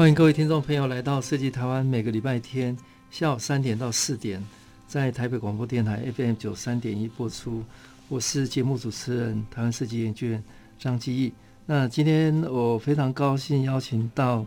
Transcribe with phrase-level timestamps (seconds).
[0.00, 2.74] 欢迎各位听众朋友来到设计台湾，每个礼拜天
[3.10, 4.42] 下午三点到四点，
[4.88, 7.62] 在台北广播电台 FM 九三点一播出。
[8.08, 10.42] 我是节目主持人台湾设计研究院
[10.78, 11.30] 张基义。
[11.66, 14.42] 那今天我非常高兴邀请到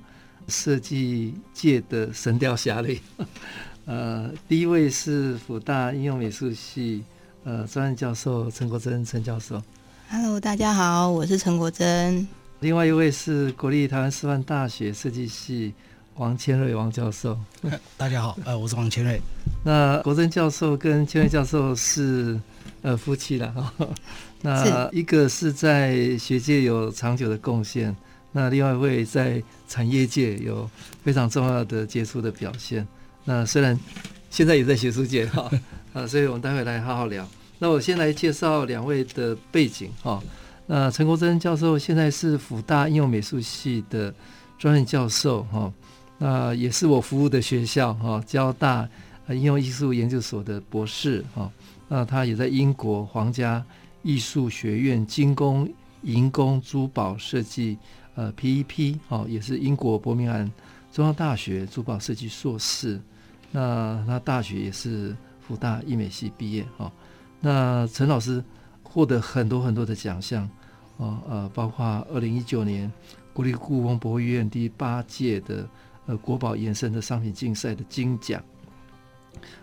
[0.47, 2.99] 设计界的神雕侠侣，
[3.85, 7.03] 呃，第一位是辅大应用美术系
[7.43, 9.61] 呃专任教授陈国珍陈教授。
[10.09, 12.27] Hello，大家好，我是陈国珍。
[12.63, 15.73] 另外一位是国立台湾师范大学设计系
[16.15, 17.37] 王千瑞王教授。
[17.97, 19.19] 大家好，呃，我是王千瑞。
[19.65, 22.39] 那国珍教授跟千瑞教授是
[22.81, 23.73] 呃夫妻了哈。
[24.41, 27.93] 那一个是在学界有长久的贡献，
[28.31, 30.69] 那另外一位在产业界有
[31.03, 32.87] 非常重要的杰出的表现。
[33.25, 33.77] 那虽然
[34.29, 35.51] 现在也在学术界哈，
[35.91, 37.27] 啊，所以我们待会来好好聊。
[37.59, 40.23] 那我先来介绍两位的背景哈。
[40.65, 44.13] 那陈国珍教授现在是辅大应用美术系的
[44.57, 45.73] 专任教授哈，
[46.17, 48.87] 那也是我服务的学校哈，交大
[49.27, 51.51] 应用艺术研究所的博士哈。
[51.89, 53.63] 那他也在英国皇家
[54.03, 55.69] 艺术学院精工
[56.03, 57.77] 银工珠宝设计
[58.15, 60.49] 呃 PEP 哈，也是英国伯明翰
[60.93, 62.99] 中央大学珠宝设计硕士。
[63.51, 65.13] 那他大学也是
[65.45, 66.89] 辅大艺美系毕业哈。
[67.41, 68.41] 那陈老师。
[68.93, 70.43] 获得很多很多的奖项，
[70.99, 72.91] 啊呃，包括二零一九年
[73.33, 75.67] 国立故宫博物院第八届的
[76.05, 78.39] 呃国宝延伸的商品竞赛的金奖，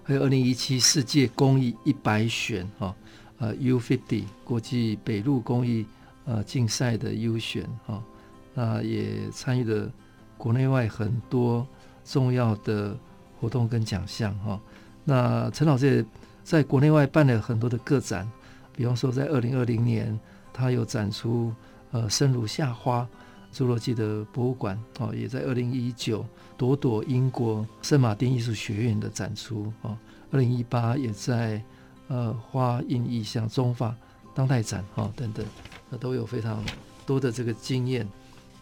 [0.02, 2.92] 还有二零一七世界工艺一百选哈，
[3.38, 5.86] 呃 U50 国际北路工艺
[6.24, 8.02] 呃竞赛的优选哈，
[8.52, 9.88] 那也参与了
[10.36, 11.64] 国内外很多
[12.04, 12.98] 重要的
[13.38, 14.60] 活动跟奖项哈。
[15.04, 16.04] 那陈老师也
[16.42, 18.28] 在国内外办了很多的个展。
[18.80, 20.18] 比方说，在二零二零年，
[20.54, 21.54] 他有展出
[21.90, 23.06] 呃《生如夏花》
[23.54, 26.24] 侏罗纪的博物馆哦，也在二零一九
[26.56, 29.94] 朵朵英国圣马丁艺术学院的展出哦，
[30.30, 31.62] 二零一八也在
[32.08, 33.94] 呃花印意象中法
[34.34, 35.44] 当代展哦等等，
[35.90, 36.64] 那都有非常
[37.04, 38.08] 多的这个经验。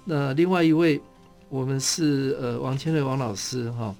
[0.04, 1.00] 那另外一位，
[1.48, 3.94] 我们是呃王千瑞王老师哈，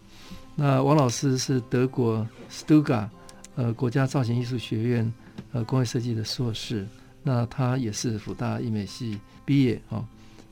[0.56, 3.08] 那王老师是德国 Stuga，
[3.54, 5.14] 呃国家造型艺术学院。
[5.52, 6.86] 呃，工业设计的硕士，
[7.22, 10.06] 那他也是辅大艺美系毕业哈。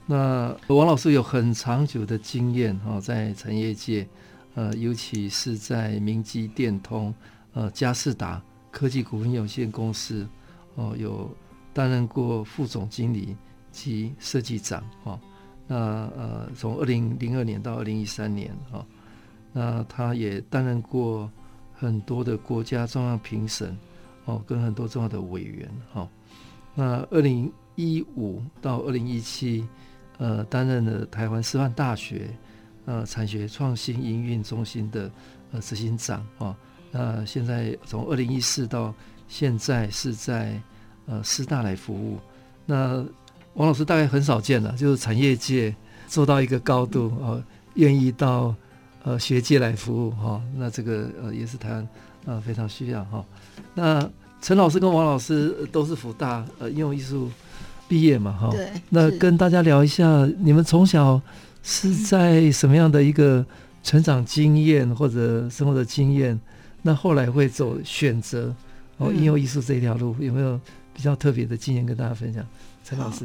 [0.06, 4.06] 那王老师有很长久的经验哈，在产业界，
[4.54, 7.14] 呃，尤其是在明基电通、
[7.52, 10.26] 呃佳士达科技股份有限公司，
[10.76, 11.28] 哦，有
[11.74, 13.36] 担任过副总经理
[13.70, 15.18] 及设计长哈。
[15.66, 18.86] 那呃，从二零零二年到二零一三年哈，
[19.52, 21.28] 那他也担任过
[21.74, 23.76] 很多的国家重要评审。
[24.26, 26.08] 哦，跟很多重要的委员哈、哦。
[26.74, 29.66] 那二零一五到二零一七，
[30.18, 32.28] 呃，担任了台湾师范大学
[32.84, 35.10] 呃产学创新营运中心的
[35.52, 36.56] 呃执行长啊、哦。
[36.90, 38.92] 那现在从二零一四到
[39.28, 40.60] 现在是在
[41.06, 42.18] 呃师大来服务。
[42.66, 43.04] 那
[43.54, 45.74] 王老师大概很少见了，就是产业界
[46.08, 47.42] 做到一个高度啊，
[47.74, 48.54] 愿、意到
[49.02, 50.42] 呃学界来服务哈、哦。
[50.56, 51.88] 那这个呃也是台湾。
[52.26, 53.24] 啊，非常需要哈。
[53.74, 54.10] 那
[54.42, 57.30] 陈老师跟王老师都是福大呃应用艺术
[57.88, 58.50] 毕业嘛哈。
[58.50, 58.68] 对。
[58.90, 61.20] 那跟大家聊一下，你们从小
[61.62, 63.46] 是在什么样的一个
[63.82, 66.38] 成长经验或者生活的经验？
[66.82, 68.54] 那后来会走选择
[68.98, 70.60] 哦应用艺术这一条路，有没有
[70.92, 72.44] 比较特别的经验跟大家分享？
[72.84, 73.24] 陈老师。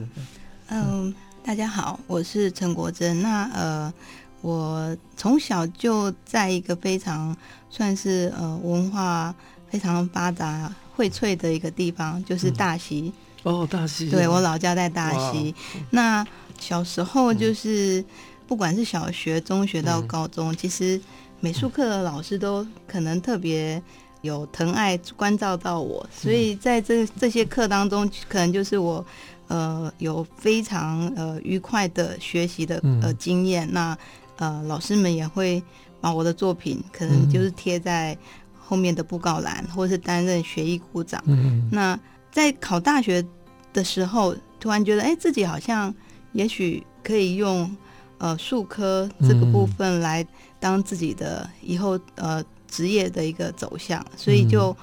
[0.69, 3.21] 嗯，嗯，大家好，我是陈国珍。
[3.21, 3.93] 那呃。
[4.41, 7.35] 我从小就在一个非常
[7.69, 9.33] 算是呃文化
[9.69, 13.13] 非常发达、荟萃的一个地方，就是大溪。
[13.43, 14.09] 嗯、哦，大溪。
[14.09, 15.53] 对，我老家在大溪。
[15.91, 16.25] 那
[16.59, 18.03] 小时候就是
[18.47, 20.99] 不管是小学、中学到高中，嗯、其实
[21.39, 23.81] 美术课的老师都可能特别
[24.21, 29.03] 有疼爱、关照到我，所以在这这些课当中，可能就是我
[29.47, 33.67] 呃有非常呃愉快的学习的呃经验。
[33.71, 33.97] 那
[34.41, 35.61] 呃，老师们也会
[36.01, 38.17] 把我的作品可能就是贴在
[38.57, 41.21] 后面的布告栏，嗯、或是担任学艺股长。
[41.27, 41.97] 嗯，那
[42.31, 43.23] 在考大学
[43.71, 45.93] 的时候，突然觉得，哎，自己好像
[46.31, 47.69] 也许可以用
[48.17, 50.25] 呃术科这个部分来
[50.59, 54.75] 当自己的以后呃职业的一个走向，所以就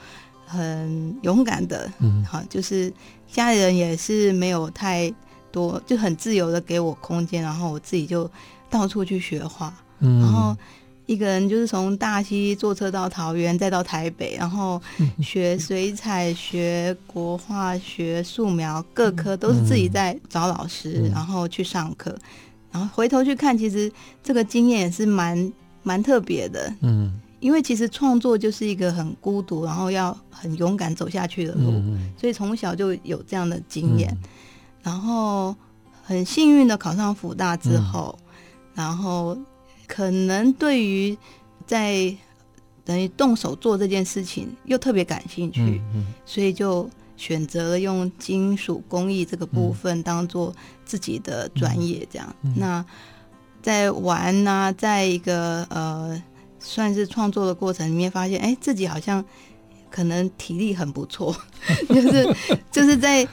[0.47, 2.93] 很勇敢的，嗯，好，就是
[3.27, 5.13] 家里人也是没有太
[5.51, 8.31] 多，就很自由的给我空间，然后我自己就
[8.71, 10.57] 到处去学画，嗯，然后。
[11.09, 14.79] 一个人就是从大溪坐车到桃园，再到台北，然后
[15.23, 22.15] 学水彩、学国画、学素描，各科都是自己在找老师，然后去上课。
[22.71, 23.91] 然后回头去看，其实
[24.23, 25.51] 这个经验也是蛮
[25.83, 26.71] 蛮特别的。
[26.83, 31.73] 嗯，因为其实创作就是一个很孤独，然后要很勇敢走下去的路，
[32.19, 34.15] 所以从小就有这样的经验。
[34.83, 35.57] 然后
[36.03, 38.19] 很幸运的考上辅大之后，
[38.79, 39.37] 然后。
[39.91, 41.17] 可能对于
[41.67, 42.15] 在
[42.85, 46.87] 等于动手做这件事情又特别感兴趣，嗯嗯、所以就
[47.17, 50.55] 选择了用金属工艺这个部分当做
[50.85, 52.07] 自己的专业。
[52.13, 52.85] 这样，那
[53.63, 56.23] 在玩呢、啊，在一个呃
[56.61, 59.25] 算是创作的过程里面，发现哎，自己好像
[59.91, 61.35] 可能体力很不错，
[61.89, 62.37] 就是
[62.71, 63.27] 就是在。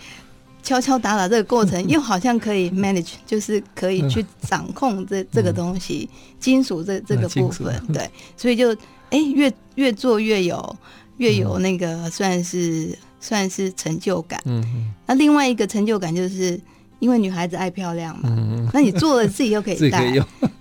[0.65, 6.09] 敲敲打打这个过程， 又好像可以 manage，就是可以去掌控这这个东西，
[6.39, 8.75] 金属这这个部分， 对，所以就
[9.11, 10.75] 哎越越做越有
[11.17, 14.41] 越有那个算是算是成就感。
[14.45, 16.59] 嗯，那另外一个成就感就是
[16.97, 20.03] 因为女孩子爱漂亮嘛，那你做了自己又可以戴，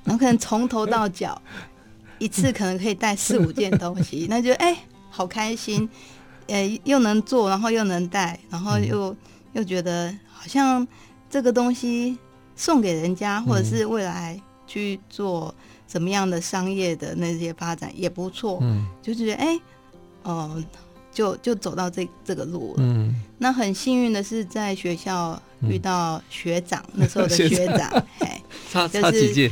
[0.05, 1.41] 然后可能从头到脚
[2.19, 4.77] 一次可能可以带四五件东西，那就哎
[5.09, 5.89] 好开心，
[6.49, 9.17] 呃又能做，然后又能戴，然后又。
[9.55, 10.87] 又觉得好像
[11.29, 12.17] 这个东西
[12.55, 15.53] 送给人家，或者是未来去做
[15.89, 18.59] 什么样的商业的那些发展也不错。
[18.61, 19.59] 嗯，就觉得哎，
[20.23, 20.65] 呃，
[21.13, 22.77] 就就走到这这个路了。
[22.79, 27.91] 嗯，那很幸运的是在学校遇到学长，嗯、那时候的 学长，
[28.21, 29.51] 哎，差差几届，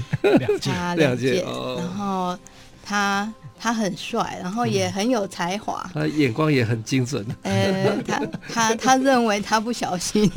[0.60, 1.42] 差两届，
[1.78, 2.38] 然后
[2.84, 3.32] 他。
[3.62, 7.24] 他很帅，然后也很有才华，他眼光也很精准。
[7.42, 8.20] 呃，他
[8.52, 10.28] 他他认为他不小心，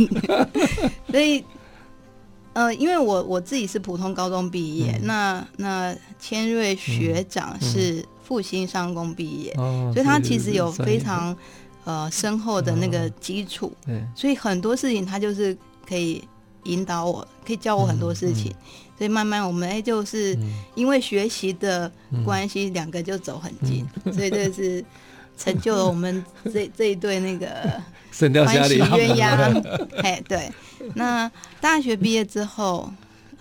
[1.09, 1.43] 所以，
[2.53, 9.51] 呃，因为我我自己是普通高中毕业，嗯、那那千瑞学长是复兴商工毕业，
[9.91, 11.35] 所以他其实有非常
[11.83, 15.57] 呃深厚的那个基础，嗯、所以很多事情他就是
[15.89, 16.23] 可以
[16.65, 18.53] 引导我，可以教我很多事情。
[18.97, 20.37] 所以慢慢我们哎，就是
[20.73, 21.91] 因为学习的
[22.23, 24.83] 关系，两个就走很近，所以这是
[25.37, 27.47] 成就了我们这这一对那个
[28.11, 29.77] 神雕侠侣鸳鸯。
[30.01, 30.51] 哎，对。
[30.93, 32.89] 那大学毕业之后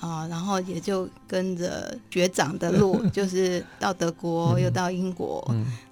[0.00, 5.44] 啊，然后也就跟着学长的路， 就是到德国，又到英国，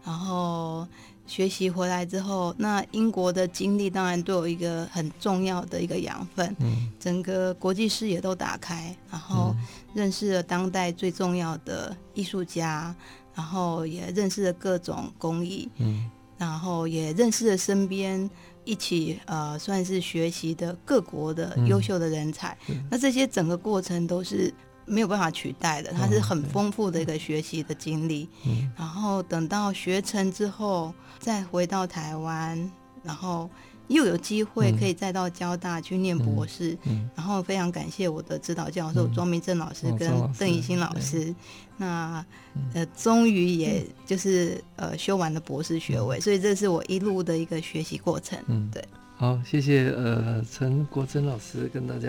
[0.04, 0.86] 然后。
[1.26, 9.54] 学习回来之后，那英国的经历当然对我一个很重要的一个养分，嗯、整个国际视野都打开，然后
[9.94, 12.94] 认识了当代最重要的艺术家，
[13.34, 18.28] 然后也认识了各种工艺，嗯、然后也认识了身边
[18.64, 24.52] 一起呃算是学习的各国的优秀的人才，嗯、那这些整个过程都是。
[24.84, 28.28] 没有办法取代的，它是很丰富的一个学习的经历。
[28.44, 30.92] 嗯、然后等到学成之后，
[31.22, 32.70] 再回到台湾，
[33.04, 33.48] 然后
[33.86, 36.72] 又有机会可以再到交大去念博士。
[36.82, 41.26] 嗯嗯、然后非常感谢我的指导教授庄明正老师跟邓怡欣老师。
[41.28, 41.36] 嗯、
[41.76, 42.26] 那
[42.74, 48.36] 呃，终于也就是呃修完了博士学位，所以这是我一路的一个学习过程。
[48.48, 48.84] 嗯，对。
[49.16, 52.08] 好，谢谢呃陈国珍老师跟大家。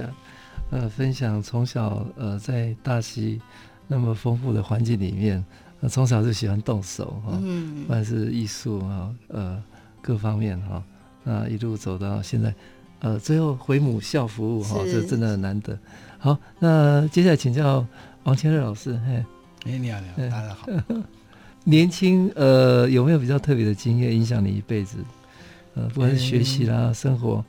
[0.72, 3.40] 呃，分享从小呃在大溪
[3.88, 5.44] 那么丰富的环境里面，
[5.84, 7.38] 呃，从小就喜欢动手哈，
[7.82, 9.62] 不管是艺术哈，呃
[10.02, 10.82] 各方面哈，
[11.26, 12.56] 那一路走到现在，
[13.00, 15.78] 呃，最后回母校服务哈，这真的很难得。
[16.20, 17.86] 好，那接下来请教
[18.24, 19.26] 王千瑞老师，嘿，
[19.66, 20.68] 哎，你好，你好，大家好。
[21.66, 25.00] 年轻呃有没有比较特别的经验影响你一辈子？
[25.76, 27.44] 呃，不管是学习啦，生活。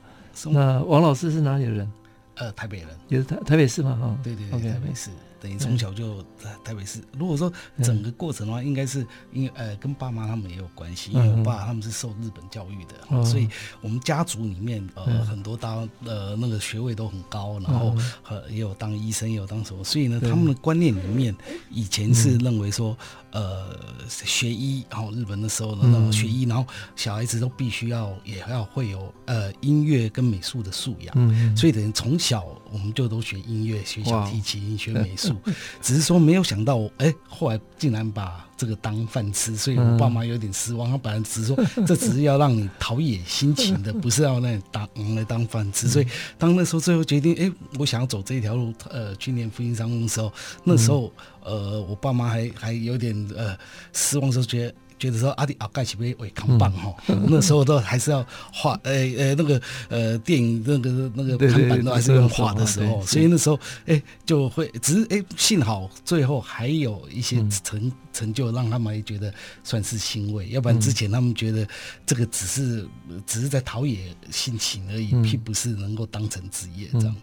[0.51, 1.89] 那王老师是哪里的人？
[2.35, 5.09] 呃，台北人，也是台台北市嘛，哈，对对对，okay, 台北市。
[5.45, 6.99] 等于从小就在台北市。
[7.15, 13.47] 如果说整个过程的话，应该是因为呃跟爸妈他们也有关系，因为我爸他们是受日本教育的，所以
[13.79, 17.95] 我们家族里面呃很多当呃那个学位都很高，然后
[18.27, 21.35] 呃也有当医生，也有当什么，所以呢他们的观念里面
[21.69, 22.97] 以前是认为说
[23.29, 23.77] 呃
[24.09, 35.34] 学医，然后日本的时候呢那种学医，然后小孩子都必须要也要会有呃音乐跟美术的素养，所以等于从小我们就都学音乐，学小提琴，学美术。
[35.43, 35.51] 触，
[35.81, 40.89] 只是说没有想到，哎、欸，后来竟然把这个当饭吃，所以我爸妈有点失望。
[40.89, 45.87] 他本来只是说，这只是要让你陶冶心情的，不是要让你当来当饭吃。
[45.87, 50.31] 所以当那时候最后决定，哎、欸，我想要走这条路，呃，去念复兴商工的时候，
[50.63, 51.11] 那时候，
[51.43, 53.57] 呃，我爸妈还还有点呃
[53.93, 54.75] 失望，时候觉得。
[54.97, 56.95] 觉得说阿弟阿盖起被伟扛棒哈，
[57.27, 69.33] 那时候都还是要画，呃呃那个呃电影那个那个看板都还是用画的时候，所以那时候哎就会，只是哎幸好最后还有一些成成就让他们也觉得
[69.63, 71.67] 算是欣慰，要不然之前他们觉得
[72.05, 72.87] 这个只是
[73.27, 77.15] 只是在陶冶性情而已，并不是能够当成职业这样，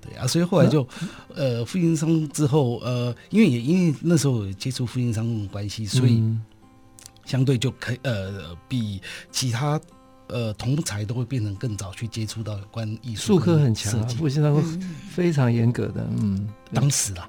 [0.00, 0.86] 对啊，所以后来就
[1.34, 6.20] 呃复兴商之后呃因为也因为那时候有接触复兴商的关系，所以。
[7.24, 9.00] 相对就可以呃，比
[9.30, 9.80] 其他
[10.28, 13.34] 呃同才都会变成更早去接触到有关艺术。
[13.34, 14.62] 术科很强，我现在会
[15.10, 17.28] 非常严格的，嗯，当时啦，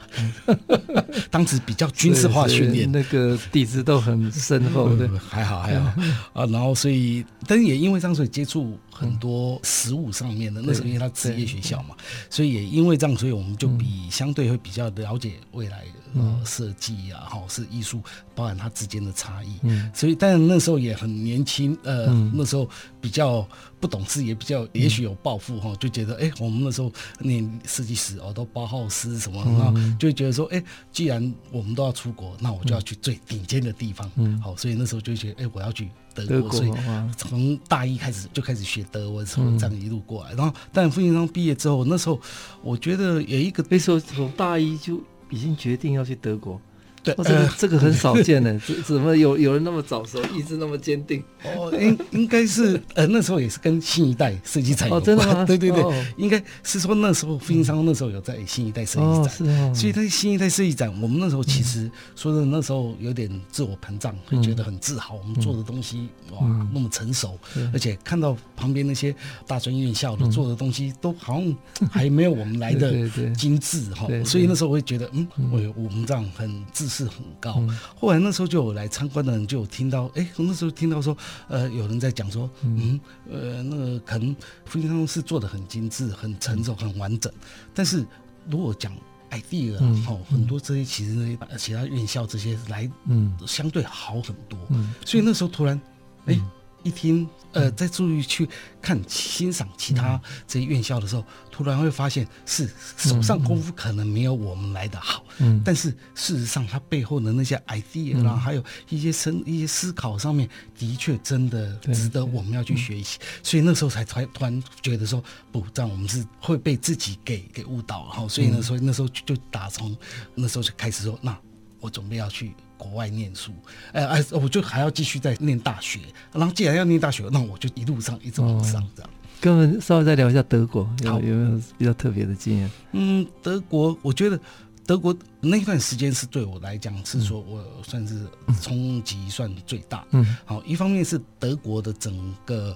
[1.30, 5.88] 当时比较军事化训练，那个底子都很深厚的，还好还好
[6.34, 6.46] 啊。
[6.46, 10.62] 然后所以，但是也因为这样，所以接触很多实物上面的。
[10.62, 11.96] 那时候因为他职业学校嘛，
[12.30, 16.03] 所以也因为这样，所以我们就比相对会比较了解未来的。
[16.16, 18.02] 呃，设计啊，哈，是艺术，
[18.36, 19.58] 包含它之间的差异。
[19.64, 22.70] 嗯，所以，但那时候也很年轻，呃，嗯、那时候
[23.02, 23.48] 比较
[23.80, 34.10] 不懂事，也比较，也许有抱负哈，嗯、就觉得，哎、欸，我们那时候念设计师哦，都包浩斯什么，然后就觉得说，哎、欸，既然我们都要出国，那我就要去最顶尖的地方。
[34.16, 36.72] 嗯，好，所以那时候就觉得，哎、欸，我要去德国，所以
[37.18, 40.34] 从大一开始就开始学德文，从这样一路过来。
[40.34, 42.22] 然后，但复兴商毕业之后，那时候
[42.62, 45.02] 我觉得有一个，那时候从大一就。
[45.34, 46.62] 已经决定要去德国。
[47.04, 51.22] 对，这个这个很少见呢， 怎怎么有有人那么早熟，意志那么坚定？
[51.44, 55.04] 哦，应应该是呃那时候也是跟新一代设计展有关。
[55.04, 55.44] 真的吗？
[55.44, 66.40] 对对对，应该是说那时候复兴商那时候有在新一代设计展，所以在新一代设计展，我们那时候其实说的那时候有点自我膨胀，会觉得很自豪，我们做的东西哇
[66.74, 67.38] 那么成熟，
[67.74, 69.14] 而且看到旁边那些
[69.46, 71.58] 大专院校的做的东西都好像
[71.92, 76.93] 还没有我们来的精致哈，所以那时候我会觉得嗯，我我们这样很自。
[76.94, 77.62] 是很高。
[77.96, 84.36] 后来那时候就有来参观的人就有听到，哎、欸，那时候听到说，呃，有人在讲说，嗯，呃，那个可能
[84.66, 87.34] 复兴商是做的很精致、很成熟、很完整。
[87.74, 88.06] 但是
[88.48, 88.94] 如果讲
[89.32, 94.60] idea 哈，很多这些其实那些其他院校这些来，嗯，相对好很多。
[95.04, 95.82] 所以那时候突然，
[96.26, 96.42] 哎、欸。
[96.84, 98.48] 一听，呃，在注意去
[98.82, 113.18] 看欣赏其他这些院校的时候，嗯、突然会发现是手上功夫可能没有我们来的好，嗯，但是事实上他背后的那些 idea 啦，嗯、还有一些深一些思考上面，的确真的值得我们要去学习。
[113.42, 119.96] 所以那时候才才突然觉得说，不，这样我们是会被自己给给误导，然后所以呢，所以那时候就打从
[120.36, 121.38] 那时候就开始说，那
[121.80, 122.54] 我准备要去。
[122.78, 123.52] 国外念书，
[123.92, 126.00] 哎哎，我就还要继续再念大学。
[126.32, 129.10] 然后既然要念大学，那我就一路上一直往上这样。
[129.40, 132.72] 跟我们稍微再聊一下德国，有有没有比较特别的经验？
[132.92, 134.40] 嗯，德国，我觉得
[134.86, 138.26] 德国那段时间是对我来讲是说我算是
[138.62, 140.06] 冲击算最大。
[140.12, 142.76] 嗯，好，一方面是德国的整个。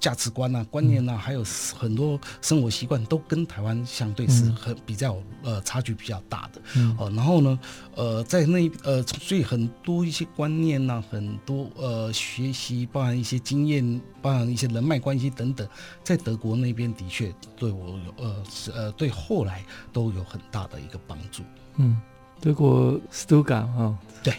[0.00, 1.44] 价值观啊、观念啊，还有
[1.76, 6.62] 很多生活习惯都跟台湾相对是很比较呃差距比较大的。
[6.76, 6.96] 嗯。
[6.98, 7.58] 哦，然后呢，
[7.94, 15.68] 呃，在那呃，所以很多一些观念呐、啊，很多呃学习，包含一些经验，包含一些人脉关系等等，
[16.04, 18.42] 在德国那边的确对我有呃
[18.74, 21.42] 呃对后来都有很大的一个帮助。
[21.76, 22.00] 嗯。
[22.40, 24.34] 德国斯图加特哈，对，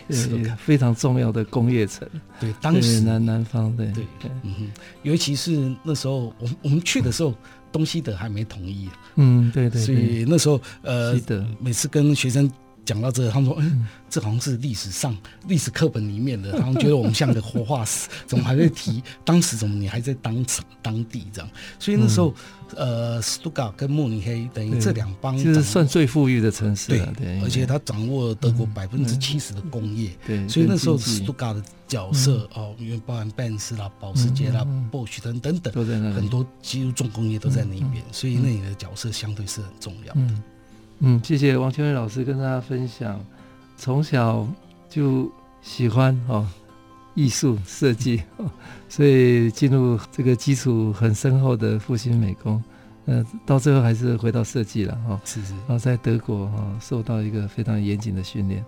[0.58, 2.08] 非常重要的工业城，
[2.40, 3.00] 对，当时。
[3.02, 4.06] 南南方对对，
[4.44, 4.68] 嗯哼，
[5.04, 7.34] 尤其是那时候，我们我们去的时候，
[7.72, 11.20] 东西德还没统一，嗯，对对，所以那时候呃，
[11.60, 12.50] 每次跟学生。
[12.90, 15.16] 讲到这个，他们说：“嗯，这好像是历史上
[15.48, 19.56] 历史课本里面的，他们觉得我们像个活化石， 怎么还在提当时？
[19.56, 20.44] 怎么你还在当
[20.82, 21.52] 当地这样？
[21.78, 22.34] 所以那时候，
[22.76, 35.72] 呃，斯图加特跟慕尼黑等于这两邦，就是算最富裕的城市，对，而且他掌握了德国百分之七十的工业，对，所以那时候斯图加特的角色哦，因为包含奔驰啦、保时捷啦、波士顿等等，
[36.12, 40.22] 很多几乎重工业都在那边，所以那里的角色相对是很重要的。”
[41.02, 43.20] 嗯，谢谢王秋月老师跟大家分享，
[43.78, 44.46] 从小
[44.90, 46.46] 就喜欢哦
[47.16, 48.46] 艺术设计，哦
[48.90, 52.62] 所以进入这个基础很深厚的复兴美工，
[53.06, 58.64] 呃，到最后还是回到设计了哈，哦、是是，然后在德国哈、哦、受到一个非常严谨的训练。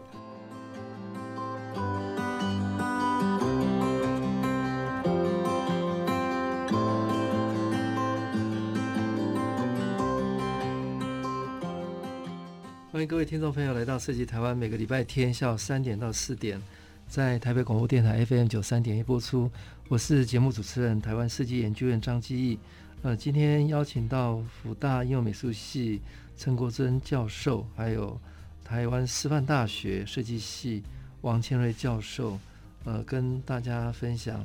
[13.31, 16.61] 听众朋友来到设计台湾，每个礼拜天下午三点到四点，
[17.07, 19.49] 在台北广播电台 FM 九三点一播出。
[19.87, 22.59] 我是节目主持人台湾设计研究院张基义。
[23.03, 26.01] 呃，今天邀请到福大应用美术系
[26.35, 28.19] 陈国珍教授，还有
[28.65, 30.83] 台湾师范大学设计系
[31.21, 32.37] 王千瑞教授，
[32.83, 34.43] 呃，跟大家分享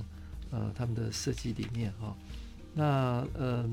[0.52, 2.16] 呃他们的设计理念哈、
[2.72, 3.68] 那呃，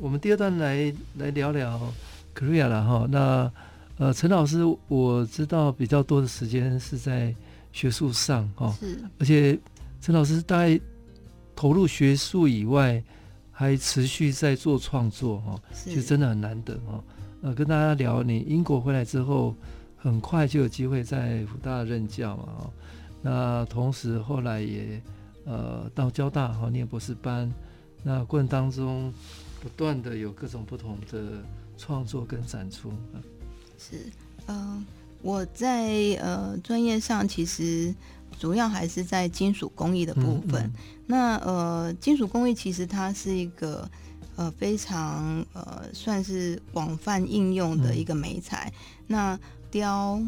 [0.00, 1.92] 我们第二段来来聊聊
[2.34, 3.06] Korea 了哈。
[3.10, 3.52] 那
[3.98, 7.34] 呃，陈老师，我知道比较多的时间是在
[7.72, 9.58] 学术上哦，是，而且
[10.02, 10.78] 陈老师大概
[11.54, 13.02] 投入学术以外，
[13.50, 17.02] 还持续在做创作哦，是，就真的很难得哦。
[17.40, 19.54] 呃，跟大家聊，你英国回来之后，
[19.96, 22.70] 很快就有机会在福大任教嘛哦，
[23.22, 25.00] 那同时后来也
[25.44, 27.50] 呃到交大哈念博士班，
[28.02, 29.10] 那过程当中
[29.62, 31.42] 不断的有各种不同的
[31.78, 32.92] 创作跟展出。
[33.78, 33.96] 是，
[34.46, 34.84] 嗯、呃，
[35.22, 35.88] 我在
[36.20, 37.94] 呃专业上其实
[38.38, 40.62] 主要还是在金属工艺的部分。
[40.62, 40.72] 嗯嗯、
[41.06, 43.88] 那呃，金属工艺其实它是一个
[44.36, 48.72] 呃非常呃算是广泛应用的一个美材。
[48.74, 49.40] 嗯、那
[49.70, 50.20] 雕、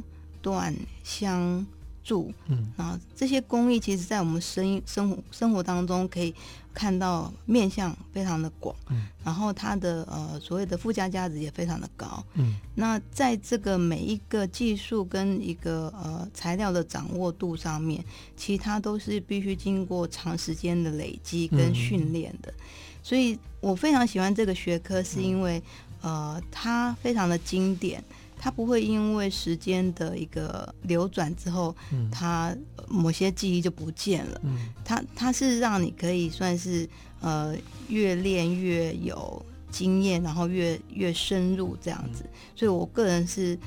[0.43, 1.67] 锻、镶。
[2.11, 6.35] 嗯，然后这些工艺其实，在我们生生活生活当中可以
[6.79, 18.05] 看到面向非常的广，嗯，然后它的呃所谓的附加价值也非常的高，嗯，那在这个每一个技术跟一个呃材料的掌握度上面，
[18.37, 22.63] 其实它都是必须经过长时间的累积跟训练的，嗯，
[23.03, 25.61] 所以我非常喜欢这个学科，是因为
[26.01, 28.01] 呃它非常的经典。
[28.39, 34.41] 它不会因为时间的一个流转之后，嗯、它某些记忆就不见了。
[34.45, 36.89] 嗯、它它是让你可以算是
[37.21, 37.57] 呃
[37.89, 42.23] 越练越有经验，然后越越深入这样子。
[42.25, 43.59] 嗯、所以我个人是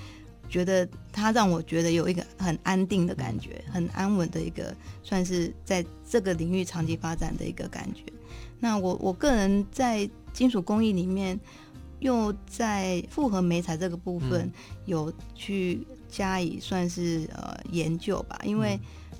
[0.47, 4.73] 觉得它让我觉得有一个很安定的感觉，很安稳的一个
[5.03, 8.03] 算是在这个领域长期发展的一个感觉。
[8.59, 11.37] 那我我个人在金属工艺里面。
[12.01, 14.51] 又在复合媒材这个部分
[14.85, 18.77] 有去加以算是呃研究吧，因为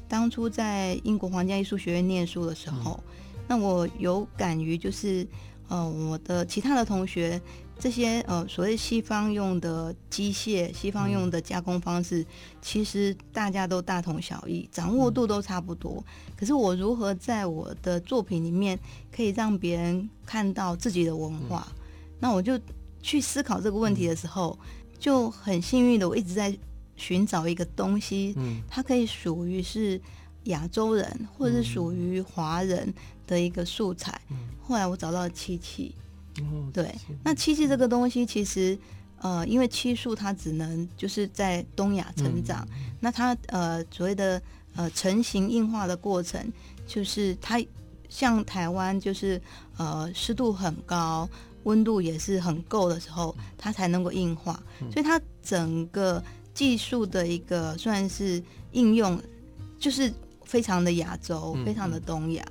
[0.09, 3.01] 当初在英国皇家艺术学院念书的时候，
[3.47, 5.25] 那我有感于就是
[5.69, 7.39] 呃我的其他的同学
[7.79, 12.25] 这些呃所谓西方用的机械、西方用的加工方式，
[12.63, 16.03] 其实大家都大同小异，掌握度都差不多。
[16.35, 18.77] 可是我如何在我的作品里面
[19.15, 21.67] 可以让别人看到自己的文化？
[22.21, 22.57] 那我就
[23.01, 24.57] 去思考这个问题的时候，
[24.97, 26.55] 就很幸运的，我一直在
[26.95, 29.99] 寻找一个东西，嗯，它可以属于是
[30.43, 32.93] 亚洲人或者是属于华人
[33.25, 34.21] 的一个素材。
[34.29, 35.95] 嗯，后来我找到了漆器，
[36.41, 38.77] 哦，对，那漆器这个东西其实，
[39.19, 44.39] 呃，因为漆树它只能就是在东亚成长，嗯，那它呃所谓的
[44.75, 46.39] 呃成型硬化的过程，
[46.85, 47.59] 就是它
[48.09, 49.41] 像台湾就是
[49.77, 51.27] 呃湿度很高。
[51.63, 59.21] 温度也是很够的时候，它才能够硬化，所以它整个技术的一个算是应用，
[59.79, 60.11] 就是
[60.43, 62.45] 非常的亚洲，非常的东亚。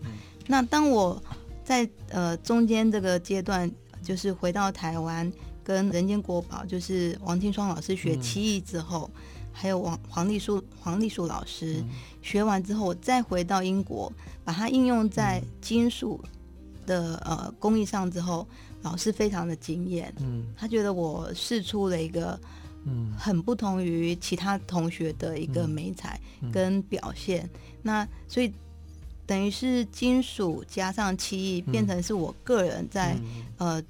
[0.47, 1.23] 那当我
[1.65, 3.71] 在呃中间这个阶段，
[4.03, 5.31] 就是回到台湾
[5.65, 9.11] 跟人间国宝，就是王清霜老师学漆艺之后，
[9.53, 11.83] 还有王黄丽树黄丽树老师
[12.23, 14.13] 学完之后，我再回到英国，
[14.45, 16.21] 把它应用在金属
[16.87, 18.47] 的呃工艺上之后。
[18.83, 22.41] 老师非常的惊艳，嗯，他觉得我试出了一个，
[22.87, 26.19] 嗯，很不同于其他同学的一个美彩
[26.51, 28.51] 跟表现，嗯嗯、那所以
[29.27, 33.83] 等于是金属加上漆艺，变成是我个人在、嗯、呃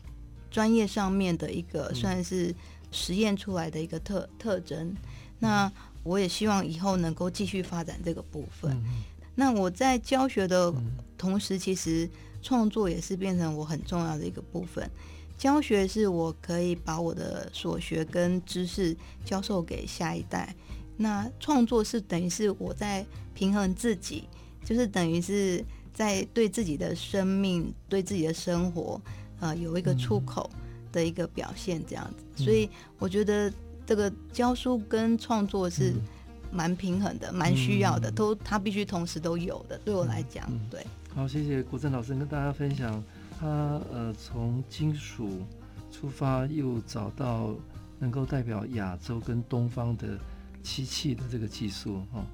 [0.50, 2.52] 专业上面的一个算是
[2.90, 4.92] 实验出来的一个特特征。
[5.38, 5.70] 那
[6.02, 8.72] 我也希望以后能够继续发展这个部分。
[8.72, 9.02] 嗯、
[9.36, 10.74] 那我在教学的
[11.16, 12.10] 同时，其实。
[12.42, 14.88] 创作也是变成我很重要的一个部分，
[15.36, 20.54] 教学是我可以把我的所学跟知识教授给下一代，
[20.96, 24.24] 那创作是等于是我在平衡自己，
[24.64, 29.00] 就是等于是在对自己的生命、对自己的生活，
[29.40, 30.50] 呃，有一个出口
[30.92, 32.24] 的一个表现这样子。
[32.36, 33.52] 嗯、所以我觉得
[33.86, 35.94] 这个教书跟创作是
[36.52, 39.78] 蛮平衡的，蛮需要的，都他必须同时都有的。
[39.84, 40.84] 对我来讲，对。
[41.14, 43.02] 好，谢谢国珍老师跟大家分享
[43.38, 45.44] 他呃从金属
[45.90, 47.54] 出发，又找到
[47.98, 50.16] 能够代表亚洲跟东方的
[50.62, 52.24] 漆器的这个技术哈，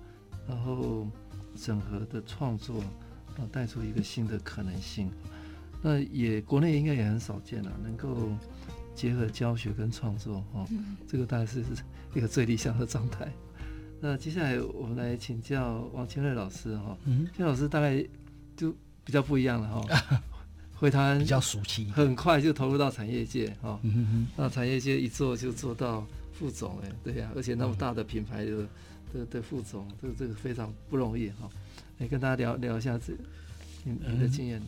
[0.46, 1.06] 然后
[1.56, 2.80] 整合的创作
[3.36, 5.10] 啊，带出一个新的可能性。
[5.82, 8.28] 那也国内应该也很少见了，能够
[8.94, 10.68] 结合教学跟创作哦，
[11.08, 11.64] 这个大概是
[12.14, 13.26] 一个最理想的状态。
[14.00, 18.04] 那接下来我们来请教王千瑞老师哈，千瑞老师大概
[18.56, 20.22] 就比较不一样了哈，
[20.74, 23.78] 回谈比较熟悉，很快就投入到产业界哈，
[24.36, 28.66] 那产业界一做就做到副总哎，对呀，而且那么大的品牌的
[29.12, 31.48] 的的副总，这个这个非常不容易哈，
[31.98, 33.12] 来跟大家聊聊一下这
[33.84, 34.60] 你你的经验。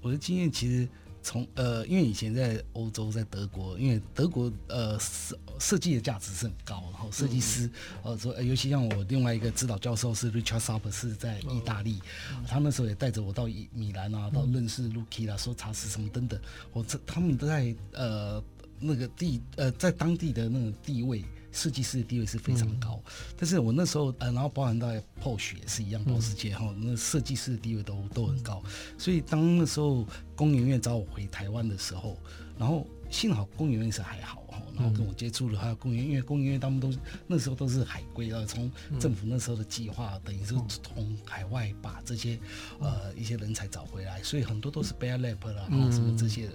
[0.00, 0.88] 我的经验其实
[1.22, 7.70] 从呃，因为以前在欧洲，在德国，因为德国呃设设计的价值是很高，然后设计师
[8.02, 12.00] 呃说，尤其像我另外一个指导教授是 Richard Sauber 是在意大利，
[12.46, 16.40] 他那时候也带着我到米兰啊，到认识 Lucky 啦，说茶室什么等等，
[16.72, 18.42] 我这他们都在呃
[18.80, 21.24] 那个地呃在当地的那个地位。
[21.58, 24.88] 设计师的地位是非常高，嗯、但是我那时候呃，然后包含到
[25.20, 28.62] Porsche 也是一样，保时捷哈，那设计师的地位都都很高，
[28.96, 32.16] 所以当那时候工研院找我回台湾的时候，
[32.56, 36.92] 然后幸好工研院是还好哈，然后跟我接触了，还有工研院，因为工研院他们都
[37.26, 42.38] 那时候都是海归，啊从政府那时候的计划，等于是从海外把这些
[42.78, 46.52] 呃一些人才找回来，所以很多都是 Bear Lab 啦，然后什么这些人，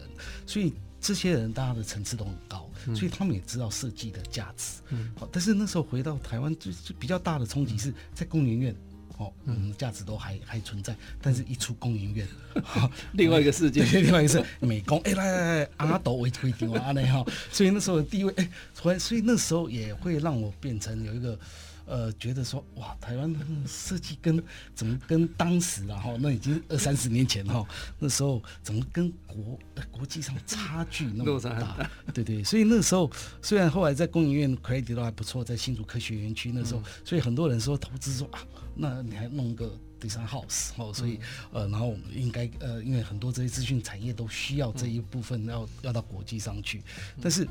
[0.48, 0.74] 所以。
[1.04, 4.82] 这些人大家的层次都很高，所以他们也知道设计的价值。
[5.20, 8.76] 好，但是那时候回到台湾，就就比较大的冲击是在工研院，
[9.18, 12.26] 哦，嗯，价值都还还存在，但是一出工研院，
[13.12, 21.38] 另外一个世界， 另外一个是美工，哎， 来来来，阿斗为规定啊，那哈，所以那时候的地位，哎，所以所以那时候也会让我变成有一个。
[21.86, 24.42] 呃，觉得说哇，台湾的设计跟
[24.74, 27.66] 怎么跟当时然后那已经二三十年前哈，
[28.00, 29.60] 那时候怎么跟国
[29.92, 31.90] 国际上差距那么大？
[32.14, 38.40] 对对，所以那时候虽然后来在工研院 credit 都还不错，在新竹科学园区那时候，所以很多人说投资说啊，
[38.76, 41.20] 那你还弄个 design house 哦，所以
[41.52, 46.82] 呃，然后我们应该呃，因为很多这些资讯产业都需要这一部分要要到国际上去，
[47.22, 47.46] 但是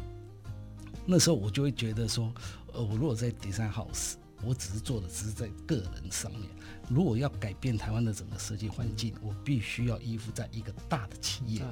[1.04, 2.32] 那时候我就会觉得说，
[2.72, 4.14] 呃，我如果在 design house。
[4.44, 6.42] 我只是做的只是在个人上面，
[6.88, 11.62] 如果要改变台湾的整个设计环境，我必须要依附在一个大的企业，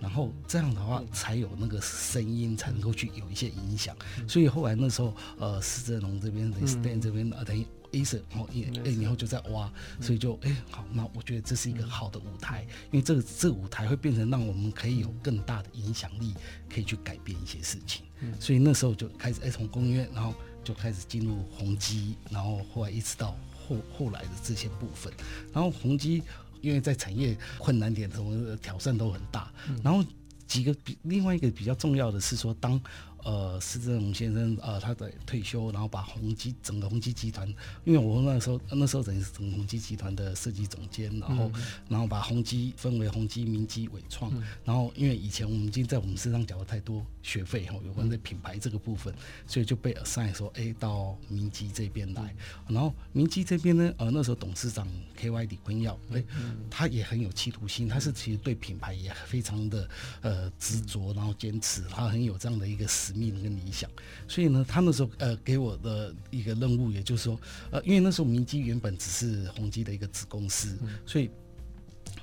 [0.00, 3.96] 然后这样的话才有那个声音，才能够去有一些影响。
[4.28, 12.62] 所以后来那时候，呃，施正荣这边的 Stand 这边啊，等于 Acer，然后一哎以后就在挖，所以就哎好，那我觉得这是一个好的舞台，
[12.92, 16.34] 因为这个这个舞台会变成让我们可以有更大的影响力，
[16.72, 18.04] 可以去改变一些事情。
[18.38, 20.32] 所以那时候就开始哎从公约，然后。
[20.64, 25.12] 就开始进入宏基，然后后来一直到后后来的这些部分，
[25.52, 26.22] 然后宏基
[26.60, 30.04] 因为在产业困难点什么挑战都很大，然后
[30.46, 32.80] 几个比另外一个比较重要的是说当。
[33.24, 37.48] 呃，施正荣先生，呃，他的退休，然后把宏基整个宏基集团，
[37.84, 49.14] 因为我那时候那时候等于是整个宏基集团的设计总监，然后、嗯、然后把宏基分为宏基、明基、伟创，嗯、然后因为以前我们已经在我们身上缴了太多学费哈，有关的品牌这个部分，
[49.46, 52.34] 所以就被 assign 说，哎，到明基这边来，
[52.68, 54.86] 然后明基这边呢，呃，那时候董事长
[55.18, 56.22] KY 李坤耀，哎，
[56.70, 59.88] 他也很有企图心，他是其实对品牌也非常的
[60.22, 62.86] 呃执着，然后坚持，他很有这样的一个。
[63.10, 63.90] 使命跟理想，
[64.28, 71.28] 所以呢，他那时候呃给我的一个任务，也就是说，呃，因为那时候明基原本只是宏基的一个子公司，所以。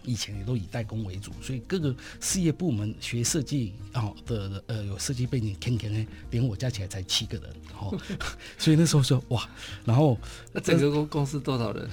[0.07, 7.95] 以前也都以代工为主，所以各个事业部门学设计啊的呃有设计背景，天天呢，连我加起来才七个人，哦，
[8.57, 9.47] 所以那时候说哇，
[9.83, 10.17] 然后
[10.53, 11.87] 那整个公公司多少人？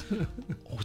[0.70, 0.78] 哦，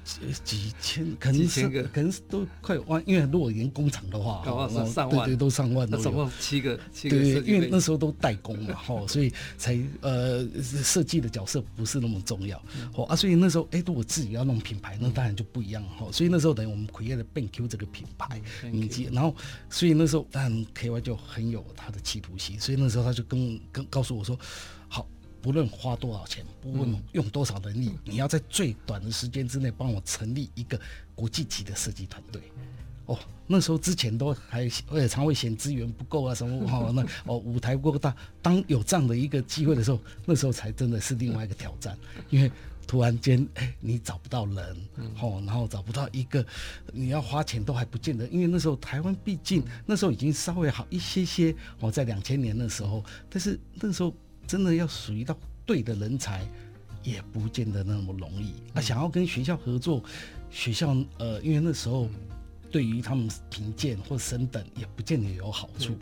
[0.44, 4.44] 几千，可能是可能是都快有万，因为如果连工厂的话，
[4.92, 12.62] 上万，对对，都上万，那总共七个，七个，对，因为那时候都代工嘛，哈， 所以才呃设计的角色不是那么重要，
[12.96, 16.88] 哦啊，所以那时候哎，如果自己要弄品牌，那当然就不一样哈，所以那时候等于我们
[17.24, 17.40] create。
[17.40, 18.42] BenQ 这个品牌，
[18.74, 19.34] 以及，然后
[19.70, 24.38] 所以那时候，当然 KY 就很有他的企图心，所以那时候他就跟跟告诉我说，
[24.90, 25.08] 好，
[25.42, 30.80] 不论花多少钱，不论用多少能力，你要在最短的时间之内帮我成立一个
[31.16, 32.42] 国际级的设计团队。
[33.06, 41.98] 哦，那时候之前都还也常会嫌资源不够啊什么 哦，那哦舞台不够大，当有这样的一个机会的时候，那时候才真的是另外一个挑战，
[42.30, 42.52] 因为。
[42.90, 44.76] 突然间，哎、欸，你找不到人，
[45.22, 46.44] 哦、嗯，然后找不到一个，
[46.92, 54.12] 你要花钱都还不见得，因为那时候台湾毕竟那时候已经稍微好一些些，哦，在两千年的时候，但是那时候
[54.48, 56.44] 真的要属于到对的人才，
[57.04, 58.56] 也不见得那么容易。
[58.74, 60.04] 啊，想要跟学校合作，
[60.50, 62.10] 学校呃，因为那时候。
[62.72, 65.98] 对于他们评鉴或升等也不见得有好处，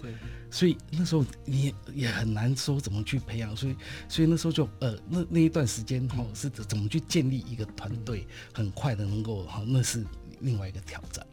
[0.51, 3.75] 所以那时候你也很难说怎么去培养，所以
[4.07, 10.05] 所以那时候就呃那那一段时间哈是怎么去建立一个团队，很快的能够哈那是
[10.41, 11.25] 另外一个挑战。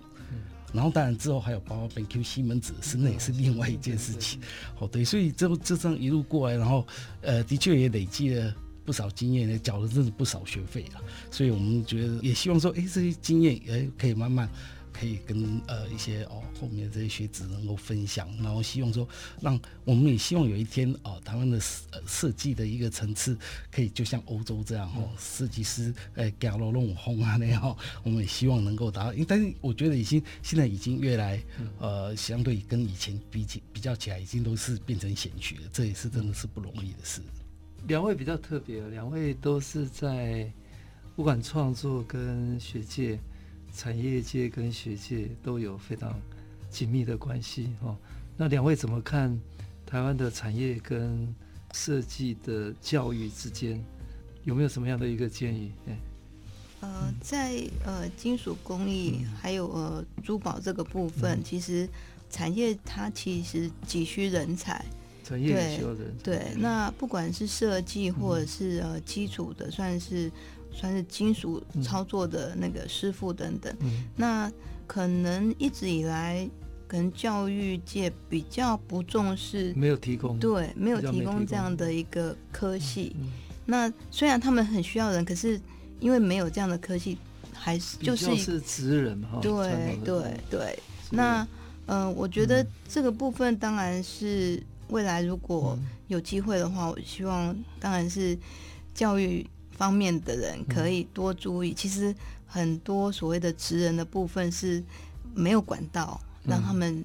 [0.73, 4.41] 然后当然之后还有包括 BenQ 西门子是那也是另外一件事情。
[4.81, 6.85] 哦，对，所以这这这样一路过来，然后
[7.21, 8.53] 呃，的确也累积了
[8.85, 11.01] 不少经验，也缴了真的不少学费了。
[11.31, 14.49] 所以我们觉得也希望说，哎，这些经验哎可以慢慢。
[14.95, 19.07] 可以跟呃一些哦后面这些学子能够分享，然后希望说，
[19.41, 21.59] 让我们也希望有一天哦台湾的
[21.91, 23.37] 呃设计的一个层次
[23.73, 29.13] 可以就像欧洲这样哦设计师呃加罗龙红啊那样，我们也希望能够达到。
[29.13, 31.43] 因为但是我觉得已经现在已经越来
[31.81, 37.21] 呃相对跟以前比起比较起来，已经都是变成显学了，这也是真的是不容易的事。
[37.89, 40.49] 两位比较特别，两位都是在
[41.17, 43.19] 不管创作跟学界。
[43.77, 46.15] 产业界跟学界都有非常
[46.71, 47.97] 紧密的关系哦。
[48.37, 49.37] 那两位怎么看
[49.85, 51.35] 台湾的产业跟
[51.73, 53.85] 设计的教育之间
[54.45, 55.73] 有没有什么样的一个建议？
[56.81, 61.89] 呃，在呃金属工艺还有呃珠宝这个部分，嗯、其实
[62.31, 64.85] 产业它其实急需人才。
[65.25, 70.31] 产业也需要人对，那不管是设计或者是呃基础的，算是。
[70.75, 74.51] 算是金属操作的那个师傅等等，嗯、那
[74.89, 76.47] 可能一直以来，
[76.89, 83.15] 可能教育界比较不重视，没有提供，对，没有提供这样的一个科系。
[83.19, 83.33] 嗯嗯、
[83.65, 85.61] 那虽然他们很需要人，可是
[86.01, 87.17] 因为没有这样的科系，
[87.53, 89.39] 还是就是是职人哈。
[89.41, 90.79] 对对对，
[91.11, 91.47] 那
[91.87, 98.37] 呃，我觉得这个部分当然是未来如果有机会的话，我希望当然是
[98.93, 99.47] 教育。
[99.77, 102.15] 方面的人可以多注意，嗯、其实
[102.47, 104.83] 很多所谓的职人的部分是
[105.35, 107.05] 没有管道让他们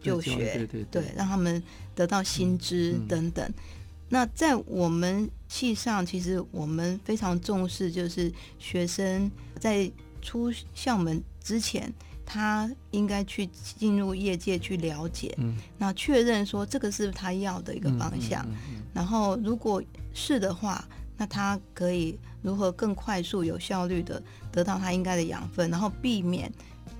[0.00, 1.62] 就学，嗯、对，对，对，对，让他们
[1.94, 3.52] 得到薪资等等。
[4.08, 9.90] 那在我们系上，其实我们非常重视，就是学生在
[10.22, 11.92] 出校门之前，
[12.24, 18.46] 他应该去进入业界去了解，嗯、那确认说这个是他要的一个方向。
[18.94, 19.82] 然后如果
[20.14, 26.52] 是的话，那他可以如何更快速、有效率的得到他应该的养分，然后避免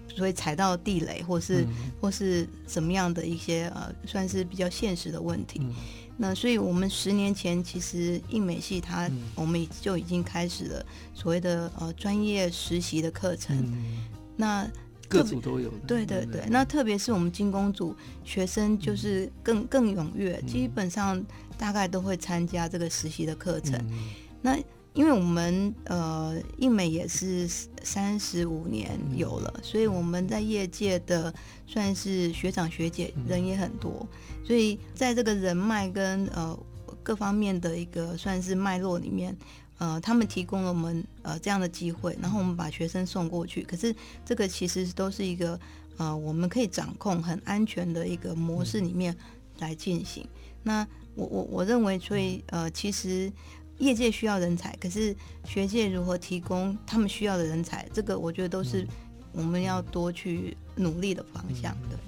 [0.09, 1.69] 所以踩到地雷，或是、嗯、
[2.01, 5.61] 或是怎么样的一些呃，算是比较现实的问题。
[5.63, 5.75] 嗯、
[6.17, 13.55] 那所以我们十年前其实印美系它，嗯、我们就已经开始了所谓的呃专业实习的课程。
[13.59, 13.99] 嗯、
[14.35, 14.67] 那
[15.09, 15.71] 各组都有。
[15.87, 21.23] 对对对，那特别是我们金工组学生就是更更踊跃，嗯、基本上。
[21.59, 23.75] 大概都会参加这个实习的课程。
[23.91, 23.99] 嗯、
[24.43, 24.59] 那
[24.95, 27.47] 因为我们呃，印美也是
[27.83, 31.33] 三十五年有了，嗯、所以我们在业界的
[31.67, 36.59] 算是学长学姐人也很多，嗯、所以在这个人脉跟呃
[37.03, 39.37] 各方面的一个算是脉络里面，
[39.77, 43.63] 呃，他们提供了我们呃这样的机会，然后我们把学生送过去。
[43.65, 45.61] 可是这个其实都是一个
[45.99, 49.15] 呃我们可以掌控很安全的一个模式里面
[49.59, 50.25] 来进行。
[50.25, 50.31] 嗯、
[50.63, 53.33] 那我我我认为，所以呃，其实
[53.79, 58.87] 业界需要人才，可是学界如何提供他们需要的人才，这个我觉得都是
[59.33, 61.99] 我们要多去努力的方向的。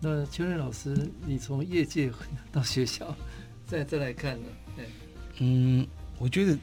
[0.00, 0.94] 那邱任老师，
[1.24, 2.12] 你从业界
[2.52, 3.16] 到学校
[3.66, 4.48] 再再来看呢？
[4.76, 4.86] 对，
[5.38, 5.86] 嗯，
[6.18, 6.58] 我觉得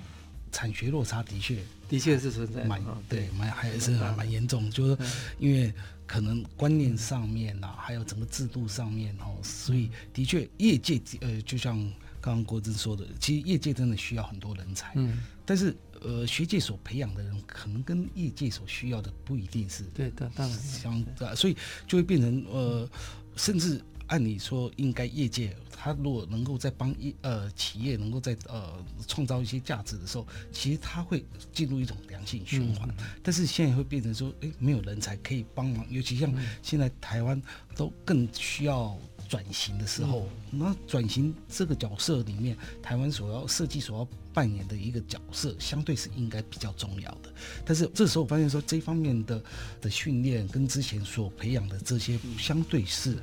[0.52, 1.58] 产学落差的确
[1.90, 4.98] 的确是存在，蛮对，蛮还是蛮蛮严重，就是
[5.40, 5.74] 因为。
[6.06, 11.78] 可能观念上面啊，还有整个制度上面哦，所以的确业界呃，就像
[12.22, 22.90] 刚刚国珍说的，其实业界真的需要很多人才，嗯，但是呃，学界所培养的人可能跟业界所需要的不一定是对的，当然相对，所以就会变成呃，
[23.36, 23.82] 甚至。
[24.08, 25.52] 按理说，应该业界
[25.86, 32.90] 他如果能够在帮一呃企业能够在呃创造一些价值的时候，其实他会进入一种良性循环。
[32.90, 37.40] 嗯、但是现在会变成说，哎，没有人才可以帮忙，尤其像现在台湾
[37.76, 38.98] 都更需要
[39.30, 47.32] 转型的时候，嗯、那转型这个角色里面，台湾所要设计所要扮演的一个角色，相对是应该比较重要的。
[47.64, 49.44] 但是这时候我发现说，这方面的
[49.80, 53.20] 的训练跟之前所培养的这些，相对是。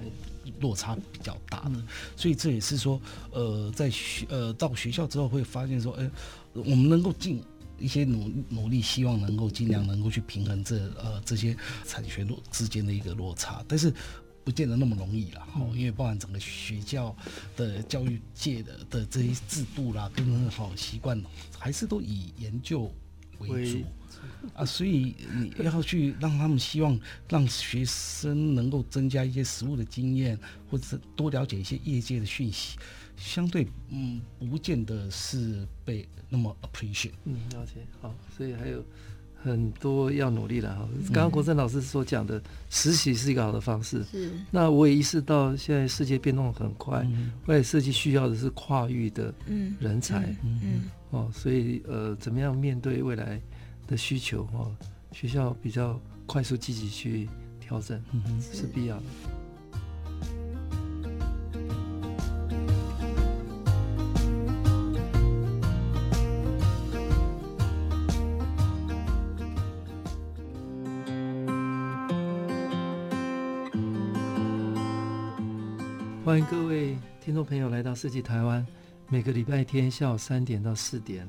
[0.61, 1.83] 落差比较大的，
[2.17, 3.01] 所以这也是说，
[3.31, 6.11] 呃，在学呃到学校之后会发现说，哎，
[6.53, 7.43] 我们能够尽
[7.79, 13.93] 一些努努力，希望能够尽量能够去平衡这呃这些产学落之间的一个落差，但是
[14.45, 17.15] 不见得那么容易了，哦，因为包含整个学校
[17.57, 21.23] 的教育界的的这些制度啦，跟好习惯，
[21.59, 22.93] 还是都以研究
[23.39, 23.79] 为主。
[24.55, 30.39] 啊，所以你要去让他们希望让学生能够增加一些实务的经验，
[30.71, 32.77] 或者是多了解一些业界的讯息，
[33.17, 37.13] 相对嗯，不见得是被那么 appreciate。
[37.25, 37.87] 嗯，了解。
[38.01, 38.85] 好，所以还有
[39.43, 40.89] 很多要努力的哈。
[41.07, 44.05] 刚刚国珍老师所讲的，实习是一个好的方式。
[44.05, 44.31] 是。
[44.51, 47.07] 那我也意识到，现在世界变动很快，
[47.47, 49.33] 未来设计需要的是跨域的
[49.81, 50.35] 人才。
[50.43, 50.91] 嗯嗯。
[51.11, 53.39] 哦，所以呃，怎么样面对未来
[53.87, 54.43] 的需求？
[54.53, 54.75] 哦，
[55.13, 57.29] 学校比较快速积极去
[57.61, 58.03] 调整，
[58.41, 59.03] 是必要的。
[76.25, 78.67] 欢迎各位听众朋友来到设计台湾，
[79.11, 81.29] 每个礼拜天下午三点到四点，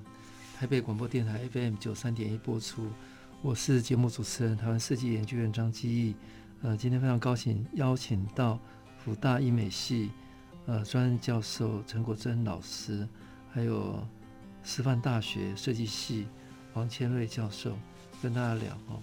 [0.63, 2.87] 台北广播电台 FM 九三点一播出。
[3.41, 6.15] 我是节目主持人台湾设计研究院张基义。
[6.61, 8.57] 呃，今天非常高兴邀请到
[8.97, 10.09] 辅大医美系
[10.65, 13.05] 呃专任教授陈国珍老师，
[13.51, 14.01] 还有
[14.63, 16.27] 师范大学设计系
[16.75, 17.77] 王千瑞教授
[18.21, 19.01] 跟大家聊哦。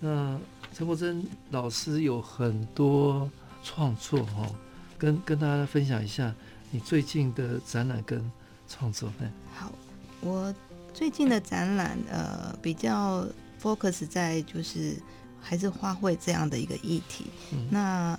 [0.00, 0.38] 那
[0.74, 3.30] 陈国珍老师有很多
[3.64, 4.54] 创作哦。
[4.98, 6.34] 跟跟大家分享一下
[6.70, 8.30] 你最近的展览跟
[8.68, 9.10] 创作。
[9.54, 9.72] 好，
[10.20, 10.54] 我
[10.98, 13.24] 最近的展览呃比较
[13.62, 14.96] focus 在就是
[15.40, 17.26] 还是花卉这样的一个议题。
[17.52, 18.18] 嗯、那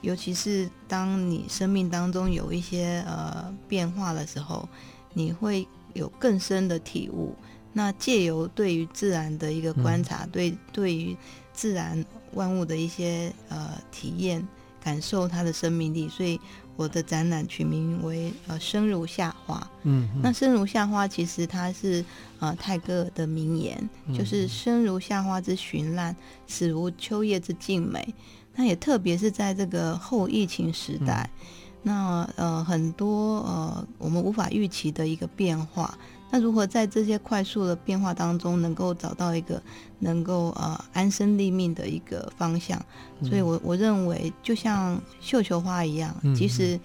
[0.00, 4.66] 尤其是当你生命当中有一些呃变化的时候，
[5.12, 7.34] 你会有更深的体悟。
[7.74, 11.14] 那借由对于自然的一个观察，嗯、对对于
[11.52, 14.42] 自然万物的一些呃体验。
[14.82, 16.38] 感受它的生命力，所以
[16.76, 19.70] 我的展览取名为“呃生如夏花”。
[19.84, 22.04] 嗯，那“生如夏花”其实它是
[22.40, 26.14] 呃泰戈尔的名言，嗯、就是“生如夏花之绚烂，
[26.46, 28.14] 死如秋叶之静美”。
[28.56, 31.46] 那也特别是在这个后疫情时代，嗯、
[31.82, 35.96] 那呃很多呃我们无法预期的一个变化。
[36.34, 39.62] 那如何在这些快速的变化当中，能够找到一个
[40.00, 42.76] 能够呃安身立命的一个方向？
[43.22, 46.76] 所以我我认为，就像绣球花一样，即使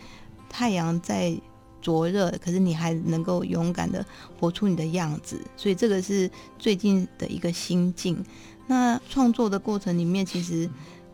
[0.48, 1.36] 太阳在
[1.82, 4.06] 灼热，可是你还能够勇敢的
[4.40, 5.42] 活出你的样子。
[5.58, 8.24] 所以这个是最近的一个心境。
[8.68, 10.70] 那创作的过程里面，其实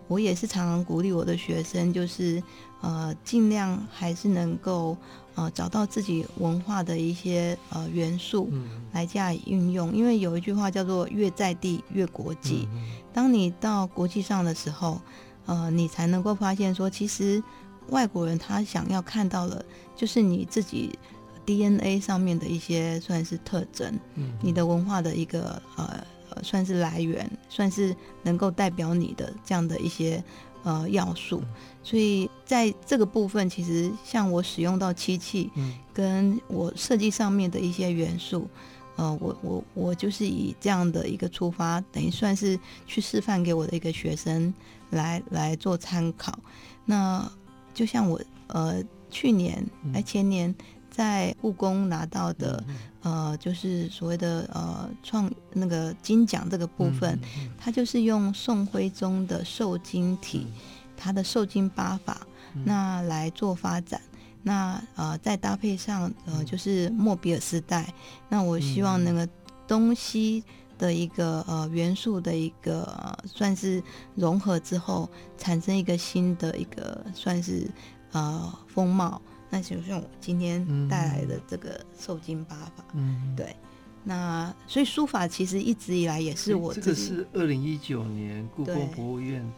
[0.10, 2.44] 我也是常常鼓励我的学生，就是
[2.82, 4.98] 呃尽量还是能够。
[5.36, 8.50] 呃，找到自己文化的一些呃元素
[8.94, 12.68] 来加以运用，因为有一句话叫做“越在地越国际”。
[13.14, 15.00] 当你到国际上的时候，
[15.46, 17.44] 呃，你才能够发现说，其实
[17.90, 19.64] 外国人他想要看到的，
[19.96, 20.98] 就是你自己
[21.46, 24.00] DNA 上面的一些算是特征，
[24.42, 26.04] 你的文化的一个呃
[26.44, 30.24] 算是来源，算是能够代表你的这样的一些。
[30.68, 31.44] 呃，要素，
[31.84, 35.52] 所以在这个部分，其实像我使用到漆器，
[35.94, 38.48] 跟我设计上面的一些元素，
[38.96, 44.52] 呃，我我我就是以这样的一个出发，等于算是去示范给我的一个学生
[44.90, 46.36] 来来做参考。
[46.84, 47.32] 那
[47.72, 50.52] 就像我呃去年哎前年
[50.96, 52.64] 在故宫拿到的。
[53.06, 57.20] 呃，就是所谓的呃创那个金奖这个部分，
[57.56, 60.54] 它就是用宋徽宗的瘦金体，嗯、
[60.98, 64.02] 它的瘦金八法，嗯、那来做发展。
[64.42, 67.94] 那呃再搭配上呃就是莫比尔时代，
[68.28, 69.30] 那我希望那个
[69.68, 70.44] 东西
[70.80, 73.84] 的一个呃元素的一个、呃、算是
[74.16, 77.70] 融合之后，产生一个新的一个算是
[78.14, 79.22] 呃风貌。
[79.56, 83.56] 那就像我今天带来的这个瘦金八法，嗯，对。
[84.04, 86.74] 那所以书法其实一直以来也是我。
[86.74, 89.50] 这个是二零一九年故宫博物院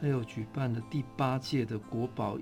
[0.00, 2.36] 还有举办的第八届的国宝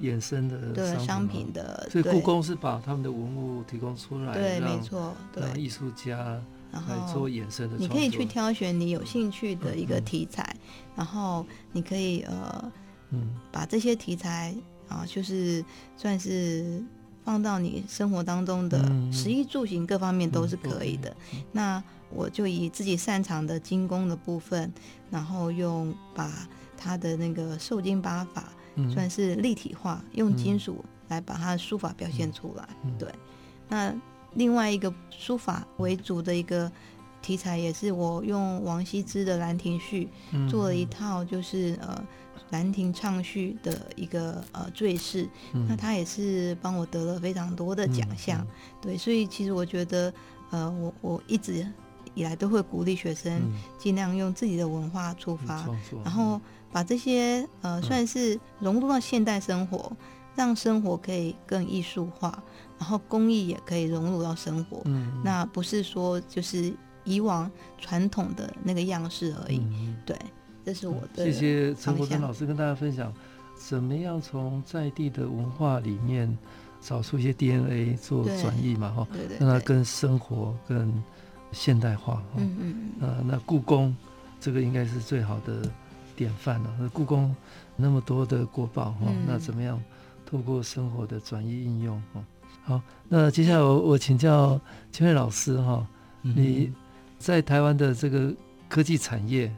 [0.00, 7.76] 衍生的对商品的，所以故宫是把他们的文物提供出来，对，没错，对，艺术家来做衍生的。
[7.76, 10.56] 你可以去挑选你有兴趣的一个题材，
[10.96, 12.72] 然后你可以呃，
[13.10, 14.52] 嗯，把这些题材。
[14.88, 15.64] 啊，就是
[15.96, 16.82] 算是
[17.24, 18.78] 放到你生活当中的
[19.12, 21.10] 食衣住行各方面都是可以的。
[21.32, 24.72] 嗯嗯、那我就以自己擅长的精工的部分，
[25.10, 28.52] 然后用把它的那个受精八法
[28.94, 32.68] 算是立体化，嗯、用金属来把它的书法表现出来。
[32.84, 33.08] 嗯、对，
[33.68, 33.92] 那
[34.34, 36.70] 另外一个书法为主的一个
[37.20, 40.08] 题材，也是我用王羲之的《兰亭序》
[40.48, 42.04] 做了一套，就是呃。
[42.50, 50.12] 兰亭唱序的一个呃赘饰，嗯、那他也是帮我得了非常多的奖项，嗯嗯、对，所以其实我觉得，
[50.50, 51.66] 呃，我我一直
[52.14, 53.40] 以来都会鼓励学生
[53.78, 56.40] 尽量用自己的文化出发，嗯、然后
[56.72, 59.96] 把这些呃算是融入到现代生活，嗯、
[60.34, 62.42] 让生活可以更艺术化，
[62.78, 66.72] 然后工艺也可以融入到生活，嗯、那不是说就是
[67.04, 69.58] 以往传统的那个样式而已。
[69.58, 70.16] 嗯、对，
[70.66, 71.24] 这是我的。
[71.24, 73.12] 谢谢陈国珍老师跟大家分享，
[73.56, 76.36] 怎么样从在地的文化里面
[76.80, 78.90] 找出一些 DNA 做转移嘛？
[78.90, 80.92] 哈，对对，让它跟生活更
[81.52, 82.20] 现代化。
[82.34, 83.08] 嗯嗯嗯。
[83.08, 83.94] 呃，那故宫
[84.40, 85.70] 这个应该是最好的
[86.16, 86.76] 典范了。
[86.80, 87.32] 那故宫
[87.76, 89.80] 那么多的国宝哈，嗯、那怎么样
[90.28, 92.02] 透过生活的转移应用？
[92.12, 92.24] 哈，
[92.64, 94.60] 好，那接下来我我请教
[94.90, 95.86] 千惠老师哈，
[96.22, 96.72] 你
[97.20, 98.34] 在台湾的这个
[98.68, 99.54] 科技产业，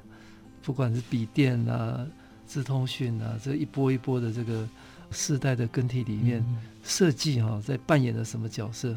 [0.68, 2.06] 不管是笔电啊、
[2.46, 4.68] 资通讯啊，这一波一波的这个
[5.10, 6.44] 世代的更替里面，
[6.84, 8.94] 设计哈在扮演了什么角色？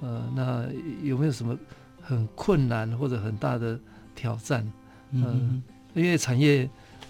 [0.00, 0.66] 呃，那
[1.02, 1.54] 有没有什么
[2.00, 3.78] 很困难或者很大的
[4.14, 4.66] 挑战？
[5.10, 5.62] 嗯、
[5.94, 6.66] 呃，因为产业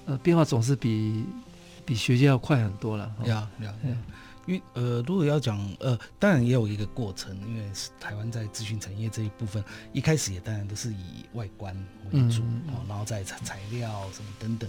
[0.07, 1.25] 呃变化总是比
[1.87, 3.09] 比学界要快很多了。
[3.27, 3.73] 呀呀。
[4.47, 7.71] 因为呃，如果要讲呃，当然也有一个过程，因为
[8.01, 9.63] 台湾在资讯产业这一部分，
[9.93, 11.75] 一开始也当然都是以外观
[12.11, 14.69] 为主，嗯嗯、然后再材材料什么等等。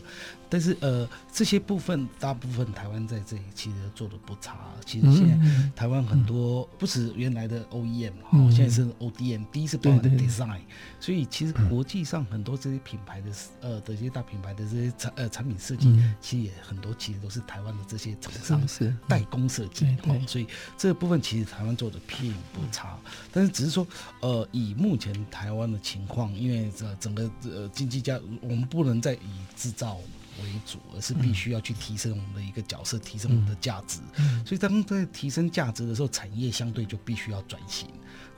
[0.49, 4.55] 但是呃，这些部分大部分台湾在这里其实做的不差。
[4.85, 10.65] 其实现在台湾很多不止原来的 OEM 哈、嗯，现在是 ODM，第一是包含 design，对对对，
[10.99, 19.62] 所以其实国际上很多这些品牌的呃的这些大品牌的这些产呃产品设计，嗯、其实也很多其实都是台湾的这些厂商是代工设。
[19.67, 20.47] 对，对，所以
[20.77, 22.97] 这个部分其实台湾做的并不差，
[23.31, 23.85] 但是只是说，
[24.21, 29.95] 呃，以目前台湾的情况，因为这整个呃经济价，我们不能再以制造
[30.41, 33.99] 为主，而是必须要去提升我们的一个角色，提升我们的价值。
[34.45, 37.87] 所以当在提升价值的时候，产业相对就必须要转型。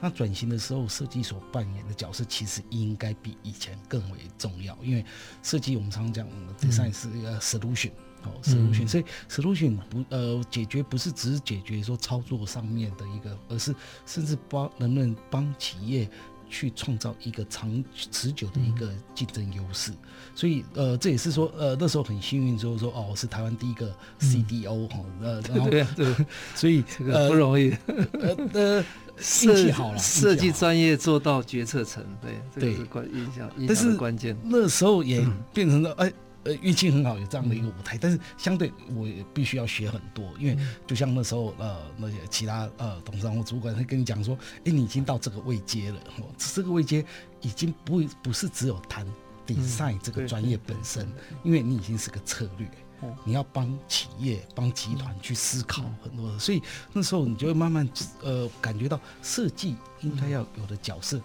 [0.01, 5.03] 那转型的时候，设计所扮演的角色其实应该比以前更为重要，因为
[5.41, 6.27] 设计我们常讲
[6.59, 7.91] ，design 是一个 solution。
[8.25, 13.73] 哦，solution，所以 solution 不呃解决不是只是解决说操作上面的一个，而是
[14.05, 16.09] 甚至帮能不能帮企业
[16.49, 19.91] 去创造一个长持久的一个竞争优势。
[20.35, 26.15] 所以呃这也是说呃那时候很幸运，就是说哦是台湾第一个 CDO 哈、嗯，呃 然后对对，
[26.55, 28.85] 所以这个不容易，呃呃
[29.43, 34.35] 运气好了，设计专业做到决策层，对对，这个是关影响，但是关键。
[34.43, 36.11] 那时候也变成了哎。
[36.45, 45.99] 呃，运气很好，有这样的一个舞台，嗯、但是相对我也必须要学很多，因为就像那时候呃那些其他呃董事长或主管会跟你讲说，哎、欸，你已经到这个位阶了，
[46.37, 47.03] 这个位阶
[47.41, 49.07] 已经不不是只有谈
[49.47, 52.69] design 这个专业本身，嗯、因为你已经是个策略，
[53.01, 56.61] 嗯、你要帮企业帮集团去思考很多的，所以
[56.93, 57.89] 那时候你就会慢慢
[58.21, 61.19] 呃感觉到设计应该要有的角色，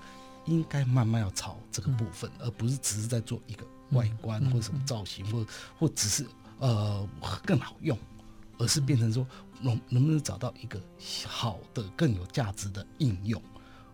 [0.46, 3.66] 应该慢慢要朝这个部分，而不是只是在做一个。
[3.92, 5.46] 外观或者什么造型，或
[5.78, 6.26] 或只是
[6.58, 7.08] 呃
[7.44, 7.96] 更好用，
[8.58, 9.26] 而是变成说
[9.60, 10.80] 能能不能找到一个
[11.26, 13.42] 好的更有价值的应用？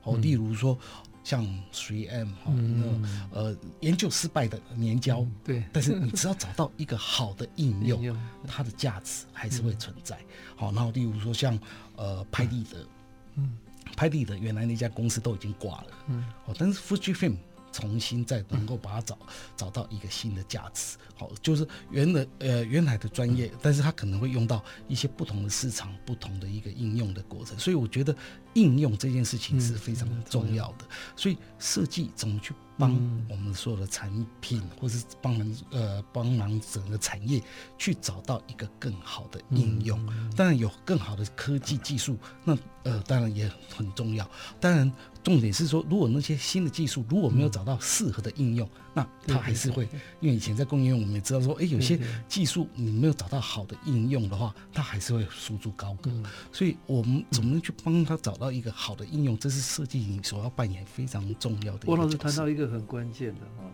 [0.02, 0.78] 哦，例如说
[1.24, 8.16] 像 3M 哈，那呃研究失败的粘胶，对，但是你 只要找到一个好的应用，
[8.46, 10.18] 它的价值还是会存在。
[10.54, 11.58] 好，然后例如说像
[11.96, 12.86] 呃拍立得，
[13.34, 13.58] 嗯，
[13.96, 17.36] 拍立得原来那家公司都已经挂了，嗯，哦，但是 Fujifilm。
[17.76, 19.18] 重新再能够把它找
[19.54, 28.16] 找到一个新的价值，好，就是原来呃原来的专业，但是它可能会用到一些不同的市场、不同的一个应用的过程，所以我觉得
[28.56, 30.68] 应用这件事情是非常重要。
[30.72, 30.84] 的。
[31.14, 32.90] 所以设计怎么去帮
[33.28, 37.40] 我们所有的产品，或是帮忙呃帮忙整个产业
[37.78, 40.04] 去找到一个更好的应用，
[40.34, 44.28] 当然有更好的科技技术，那呃当然也很重要，
[44.58, 44.90] 当然。
[45.26, 49.82] 重点是说，如果那些新的技术如果没有找到适合的应用，嗯、那它还是会，
[50.20, 51.98] 因为以前在工业用，我们也知道说，哎，有些
[52.28, 56.12] 技术你没有找到好的应用的话，它还是会输出高阁。
[56.14, 59.36] 嗯、所以，我们怎么能去帮他找到一个好的应用？
[59.38, 61.86] 这是设计你所要扮演非常重要的。
[61.86, 63.70] 郭老师谈到一个很关键的哈，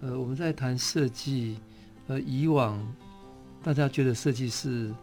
[0.00, 1.58] 呃，我们在谈设计，
[2.06, 2.80] 呃，以往
[3.62, 4.94] 大家觉得设计是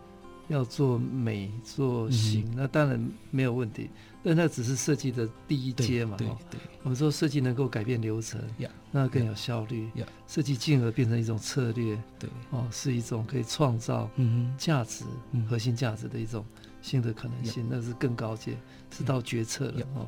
[0.47, 3.89] 要做美做型，嗯、那当然没有问题。
[4.25, 9.89] 但那只是设计的第一阶嘛，对，对，对，我们说设计能够改变流程，Yeah, 那更有效率。
[9.93, 14.09] Yeah, 设计进而变成一种策略，对，哦，是一种可以创造
[14.57, 15.03] 价值、
[15.33, 16.45] 嗯、核心价值的一种
[16.81, 18.57] 新的可能性那是更高阶，
[18.95, 20.07] 是到决策了哦。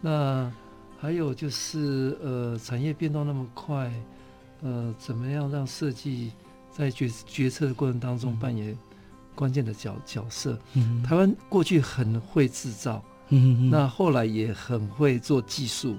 [0.00, 0.50] 那
[0.98, 3.92] 还有就是呃，产业变动那么快，
[4.62, 6.32] 呃，怎么样让设计
[6.70, 8.76] 在决决策的过程当中扮演
[9.34, 10.58] 关键的角角色？
[10.74, 13.04] 嗯、台湾过去很会制造。
[13.30, 15.96] 嗯，那后来也很会做技术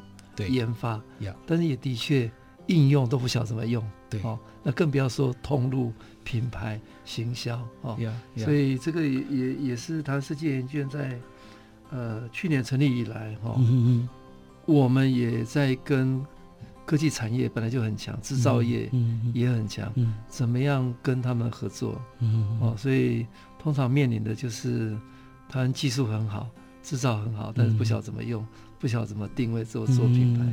[0.48, 2.32] 研发，对但是也的确
[2.68, 5.92] 应用都不晓得怎么用，对哦，那更不要说通路、
[6.24, 8.44] 品牌、行销哦，yeah, yeah.
[8.46, 11.20] 所以这个也也也是台湾设计研究院在
[11.96, 13.56] 呃去年成立以来哈，
[14.66, 16.22] 我们也在跟
[16.86, 18.90] 科技产业本来就很强，制造业
[19.34, 22.00] 也很强，嗯，怎么样跟他们合作？
[22.20, 23.26] 嗯哦，所以
[23.58, 24.96] 通常面临的就是
[25.48, 26.50] 他们技术很好，
[26.84, 28.46] 制造很好，但是不晓得怎么用，
[28.78, 30.46] 不晓得怎么定位做做品牌，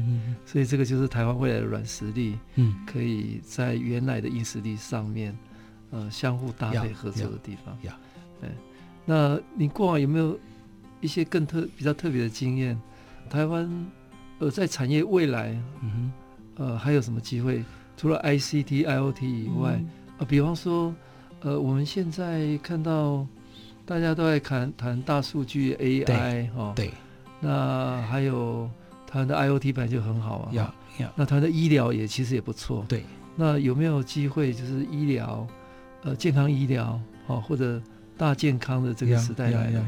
[0.46, 5.36] 所以这个就是台湾未来的软实力，嗯，可以在原来的硬实力上面，
[5.90, 7.76] 呃，相互搭配合作的地方。
[9.04, 10.38] 那你过往有没有
[11.02, 12.80] 一些更特比较特别的经验？
[13.28, 13.70] 台湾
[14.38, 16.10] 呃，在产业未来，嗯
[16.56, 17.62] 呃，还有什么机会？
[17.96, 19.88] 除了 ICT、IoT 以外，嗯、
[20.18, 20.92] 呃，比方说，
[21.40, 23.26] 呃，我们现在看到
[23.84, 26.90] 大家都在谈谈大数据 AI 哈，对，
[27.40, 28.68] 那还有
[29.06, 33.04] 台湾的 IoT 本来就很好啊，呀呀，那台湾的医疗也其实也不错，对，
[33.36, 35.46] 那有没有机会就是医疗，
[36.02, 37.80] 呃，健康医疗，哦，或者
[38.16, 39.84] 大健康的这个时代来了，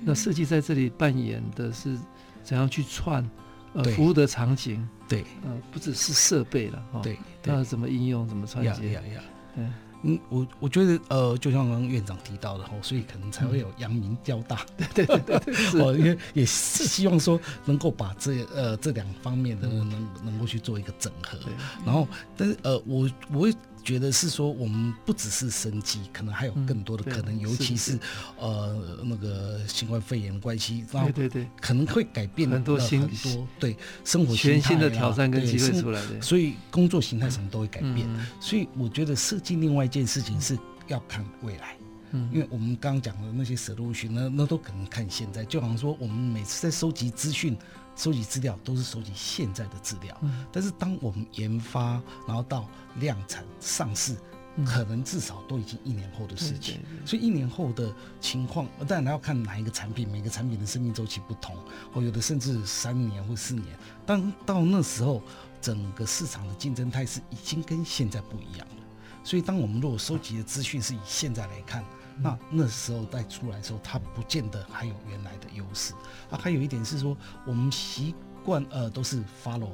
[0.00, 1.98] 那设计在这里扮演的是
[2.42, 3.28] 怎样去串？
[3.74, 8.92] 呃，服务的场景，对，呃，不只是设备了，哈，对，那怎么应用，怎么串接？
[8.92, 9.20] 呀呀，
[9.56, 9.72] 嗯，
[10.04, 21.38] 嗯，我我觉得，呃，就像刚刚院长提到的，哈，所以可能才会有阳明交大， 对对对对，哦，因为也是希望说能够把这 呃这两方面的能能够去做一个整合，
[21.84, 23.54] 然后，但是呃，我我会。
[23.82, 27.98] 觉得是说，我们不只是生机，可能还有更多的可能，嗯、尤其是，是。
[28.38, 38.06] 呃那个新冠肺炎关系，然后对对对，可能会改变很多新很多对生活全新的挑战跟机会出来的，所以工作形态什么都会改变。
[38.08, 41.76] 嗯、所以我觉得设计另外一件事情是要看未来，
[42.12, 47.56] 嗯，因为我们刚刚讲的那些 solution，那那都可能看现在，就好像说我们每次在收集资讯。
[47.96, 52.70] 收集资料都是收集现在的资料，嗯、但是当我们研发，然后到
[53.00, 54.16] 量产上市，
[54.56, 56.80] 嗯、可能至少都已经一年后的事情。
[57.04, 61.56] 所以一年后的情况，当然要看哪一个产品，每个产品的生命周期不同，
[61.92, 63.66] 或有的甚至三年或四年。
[64.04, 65.22] 当到那时候，
[65.60, 68.84] 整个市场的竞争态势已经跟现在不一样了。
[69.24, 71.84] 所以，当我们如果收集的资讯是以现在来看，
[72.20, 75.92] 那那时候再出来的时候，它不见得还有原来的优势。
[76.30, 79.70] 啊，还有一点是说，我们习惯呃都是 follow。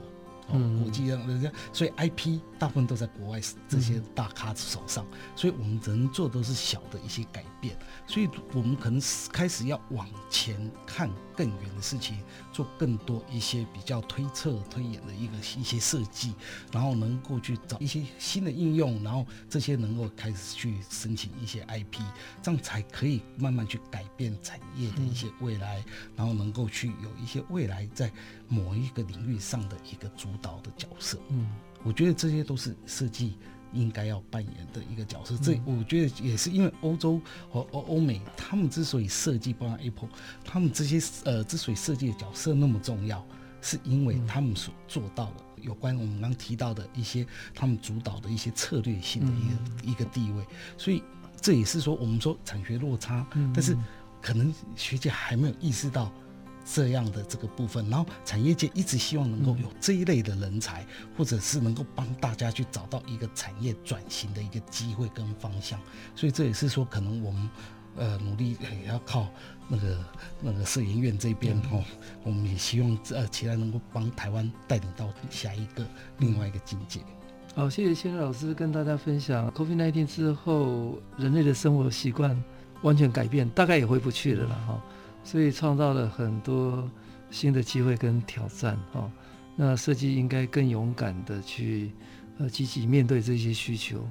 [0.49, 7.77] 哦，国际上人家，所以 IP 大部分都在国外这些大咖手上，嗯、所以我们只能做都是小的一些改变，
[8.07, 9.01] 所以我们可能
[9.33, 12.19] 开始要往前看更远的事情，
[12.55, 16.35] 做更多一些比较推测推演的一个一些设计，
[16.73, 22.01] 然后能够去找一些新的应用，然后这些能够开始去申请一些 IP，
[22.43, 25.85] 这样才可以慢慢去改变产业的一些未来，嗯、
[26.17, 28.13] 然后能够去有一些未来在
[28.49, 30.25] 某一个领域上的一个主。
[30.25, 31.47] 主导的角色，嗯，
[31.85, 33.37] 我觉得这些都是设计
[33.75, 35.37] 应该要扮演的一个角色。
[35.43, 37.21] 这我觉得也是因为欧洲
[37.51, 40.09] 和欧欧美，他们之所以设计，包括 Apple，
[40.45, 43.27] 他们这些呃之所以设计的角色那么重要，
[43.61, 50.45] 是因为他们所做到的有关我们刚提到的一些他们主导的一些策略性的一个一个地位。
[50.79, 51.03] 所以
[51.41, 53.77] 这也是说我们说产学落差，但是
[54.23, 56.13] 可能学姐还没有意识到。
[56.65, 65.79] 这样的这个部分，然后产业界一直希望能够有这一类的人才，嗯、或者是能够帮大家去找到一个产业转型的一个机会跟方向，
[66.17, 67.51] 所以这也是说，可能我们
[67.97, 69.29] 呃努力也要靠
[69.69, 70.05] 那个
[70.41, 71.85] 那个摄影院这边哦，嗯、
[72.25, 75.87] 我们也希望呃期待能够帮台湾带领到下一个
[76.19, 77.01] 另外一个境界。
[77.55, 82.43] 好，谢谢千老师跟大家分享，COVID-19 之后人类的生活习惯
[82.83, 84.83] 完全改变，大概也回不去了了哈。
[85.25, 86.89] 嗯所以创造了很多
[87.31, 89.11] 新的机会跟挑战，哈。
[89.57, 91.91] 那设计应该更勇敢的去，
[92.39, 94.07] 呃，积极面对这些需求，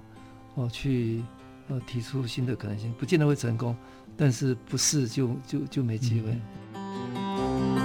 [0.55, 1.21] 哦，去
[1.67, 3.75] 呃提出新的可能性，不见得会成功，
[4.17, 6.35] 但是不试就就就没机会。
[6.73, 7.75] 嗯、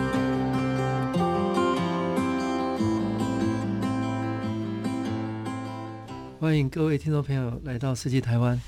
[6.41, 8.59] 欢迎各位听众朋友来到设计台湾，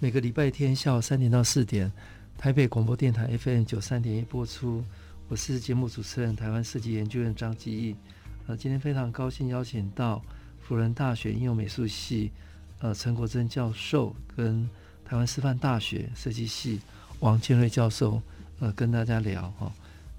[0.00, 1.92] 每个礼拜天下午三点到四点。
[2.38, 4.84] 台北广播电台 FM 九三点一播出，
[5.26, 7.96] 我是节目主持人台湾设计研究院张基义。
[8.46, 10.22] 呃，今天非常高兴邀请到
[10.60, 12.30] 辅仁大学应用美术系
[12.78, 14.70] 呃陈国珍教授跟
[15.04, 16.80] 台湾师范大学设计系
[17.18, 18.22] 王建瑞教授
[18.60, 19.72] 呃跟大家聊哈、哦。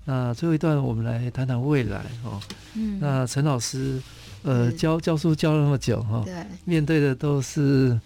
[0.03, 2.41] 那最后一段我们来谈谈未来哦。
[2.73, 2.99] 嗯。
[2.99, 3.97] 那陈老师
[4.43, 7.97] 呃教教书教了那么久哈，哦、对，面对的都是。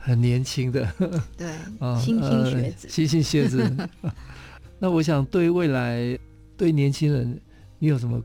[0.00, 0.90] 很年轻的，
[1.36, 1.54] 对，
[2.00, 3.88] 新兴学子，新兴学子。
[4.80, 6.18] 那我想对未来
[6.56, 7.38] 对年轻人，
[7.78, 8.20] 你有什么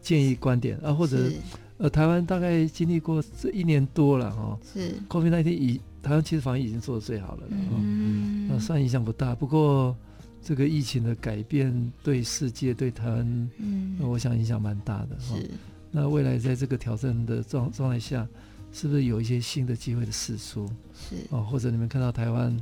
[0.00, 0.92] 建议观点啊？
[0.92, 1.30] 或者
[1.76, 9.34] 呃，台湾大概经历过这一年多了哈，是 COVID-19 以台湾其实防疫已经做的最好了，嗯，那算影响不大。
[9.34, 9.94] 不过
[10.42, 15.36] 这个疫情的改变对世界对台湾，嗯，我想影响蛮大的哈。
[15.36, 15.50] 是
[15.90, 18.26] 那未来在这个挑战的状状态下，
[18.80, 20.64] 是不是有一些新的机会的释出？
[20.94, 22.56] 是哦，或者你们看到台湾，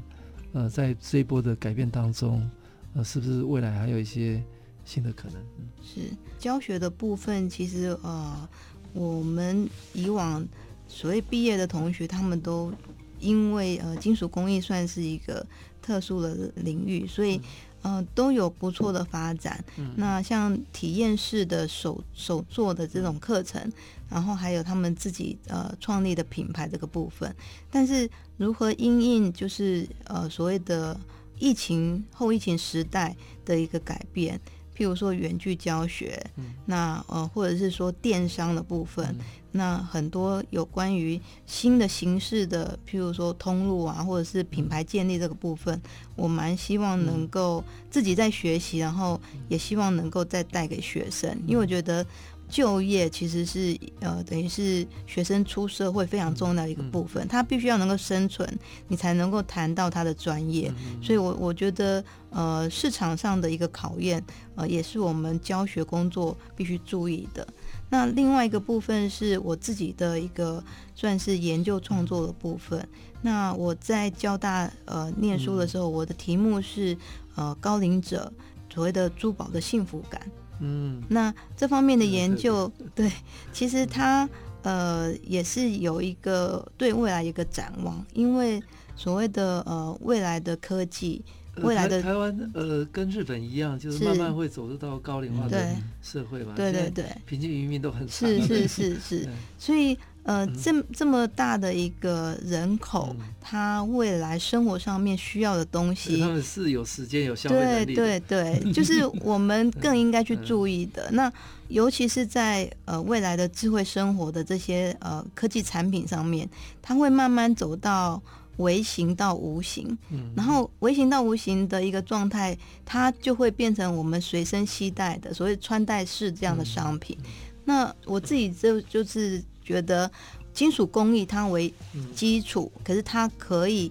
[0.54, 2.50] 呃，在这一波的改变当中，
[2.94, 4.42] 呃，是不是未来还有一些
[4.82, 5.42] 新的可能？
[5.58, 6.00] 嗯，是
[6.38, 8.48] 教学的部分，其实呃，
[8.94, 10.42] 我们以往
[10.88, 12.72] 所谓毕业的同学，他们都
[13.20, 15.46] 因为呃，金属工艺算是一个
[15.82, 17.38] 特殊的领域，所以。
[17.86, 19.64] 嗯都有不错的发展。
[19.76, 23.72] 嗯、那像体验式的手手做的这种课程，
[24.10, 27.32] 然后还有他们自己呃创立的品牌这个部分。
[27.70, 30.98] 但是如何因应就是呃所谓的
[31.38, 33.14] 疫情后疫情时代
[33.44, 34.40] 的一个改变？
[34.76, 45.80] 譬如说远距教学，嗯、那呃或者是说电商的部分，嗯、那很多有关于新的形式的，譬如说通路啊，或者是品牌建立这个部分，
[46.14, 52.04] 我蛮希望能够自己在学习，然后也希望能够再带给学生，因为我觉得。
[52.48, 58.48] 就业其实是呃，等于是学生出社会非常重要的一个部分，他必须要能够生存，
[58.88, 60.72] 你才能够谈到他的专业。
[61.02, 64.22] 所以我我觉得呃，市场上的一个考验
[64.54, 67.46] 呃，也是我们教学工作必须注意的。
[67.90, 70.62] 那另外一个部分是我自己的一个
[70.94, 72.86] 算是研究创作的部分。
[73.22, 76.96] 那我在交大呃念书的时候，我的题目是
[77.34, 78.32] 呃高龄者
[78.72, 80.20] 所谓的珠宝的幸福感。
[80.60, 83.10] 嗯，那这方面的研究，对，
[83.52, 84.28] 其实它
[84.62, 88.62] 呃也是有一个对未来一个展望，因为
[88.96, 91.22] 所谓的呃未来的科技，
[91.56, 99.28] 未来的台湾呃跟日本一样，就是慢慢会走入到高龄化的社会嘛，对对对，平均余命都很是是是是，
[99.58, 99.98] 所以。
[100.26, 111.08] 呃，这这么大的一个人口，嗯、他未来生活上面需要的东西，他们是有时间有消费能力对对对，就是我们更应该去 注意的。
[111.12, 111.32] 那
[111.68, 116.48] 尤其是在呃未来的智慧生活的这些呃科技产品上面，
[116.82, 118.20] 它会慢慢走到
[118.56, 127.16] 微型到无形，嗯、然后微型到无形的一个状态，它就会变成我们随身携带的所谓穿戴式这样的商品。
[127.22, 127.30] 嗯、
[127.64, 129.40] 那我自己就就是。
[129.66, 130.08] 觉得
[130.54, 131.74] 金属工艺它为
[132.14, 133.90] 基础，可是它可以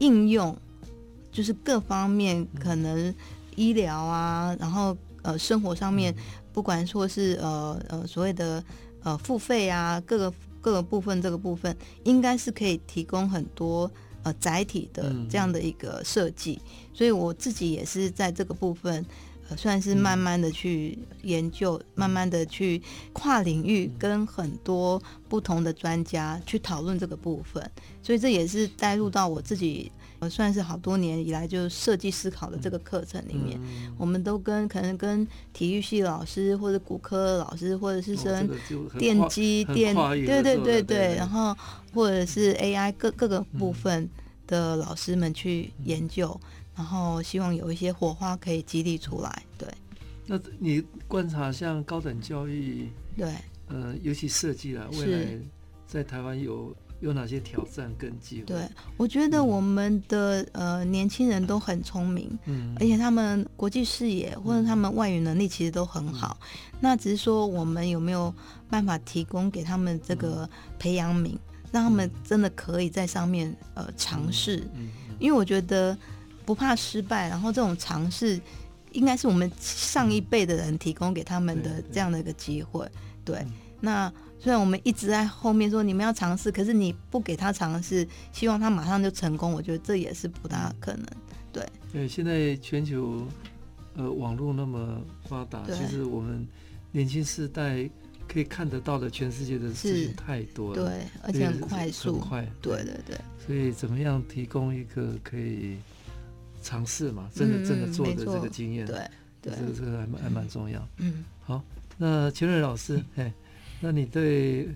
[0.00, 0.54] 应用，
[1.32, 3.12] 就是各方面可能
[3.56, 6.14] 医疗啊，然后呃生活上面，
[6.52, 8.62] 不管说是呃呃所谓的
[9.02, 13.90] 呃付费啊，各个各个部分这个部分，应该是可以提供很多
[14.24, 16.60] 呃载体的这样的一个设计，
[16.92, 19.04] 所以我自己也是在这个部分。
[19.56, 22.80] 算是慢慢的去研究，嗯、慢慢的去
[23.12, 27.70] 跨领域，跟很多不同的专家去讨论这个部分，
[28.02, 33.60] 所以这也是带入到我自己，呃，算是好多年以来就设计思考的这个课程里面。
[33.62, 38.50] 嗯、我们都跟可能跟体育系老师，或者骨科老师，或者是跟
[38.98, 41.56] 电机、电，对对对对，然后
[41.92, 44.08] 或者是 AI 各各个部分
[44.46, 46.28] 的老师们去研究。
[46.42, 49.68] 嗯然后希望有一些火花可以激励出来，对。
[50.26, 53.34] 那你观察像高等教育，对，
[53.68, 55.38] 呃，尤其设计啦，未来
[55.86, 58.46] 在台湾有有哪些挑战跟机会？
[58.46, 66.38] 对，我觉得我们的、嗯、呃年轻人都很聪明，嗯，而且他们国际视野或者他们外语能力其实都很好。
[66.72, 68.34] 嗯、那只是说我们有没有
[68.70, 70.48] 办法提供给他们这个
[70.78, 71.38] 培养皿，嗯、
[71.70, 74.66] 让他们真的可以在上面呃尝试，
[75.18, 75.94] 因为我觉得。
[76.44, 78.40] 不怕失败，然后这种尝试，
[78.92, 82.88] 应该是我们上一辈的人提供给他们的这样的一个机会。
[83.24, 83.44] 对，
[83.80, 91.06] 那虽然我们一直在后面说你们要尝试，可是你不给他尝试，希望他马上就成功，我觉得这也是不大可能。
[91.50, 93.26] 对，对，现在全球
[93.96, 96.46] 呃网络那么发达，其实我们
[96.92, 97.88] 年轻世代
[98.28, 103.16] 可以看得到的全世界的事情太多了，对，而且很快速，很快，对对对。
[103.46, 105.78] 所以怎么样提供一个可以。
[106.64, 109.08] 尝试嘛，真的真的做的这个经验，对
[109.42, 110.88] 对，这个这个还蛮还蛮重要。
[110.96, 111.62] 嗯，好，
[111.98, 113.30] 那秦瑞老师，哎，
[113.80, 114.68] 那你对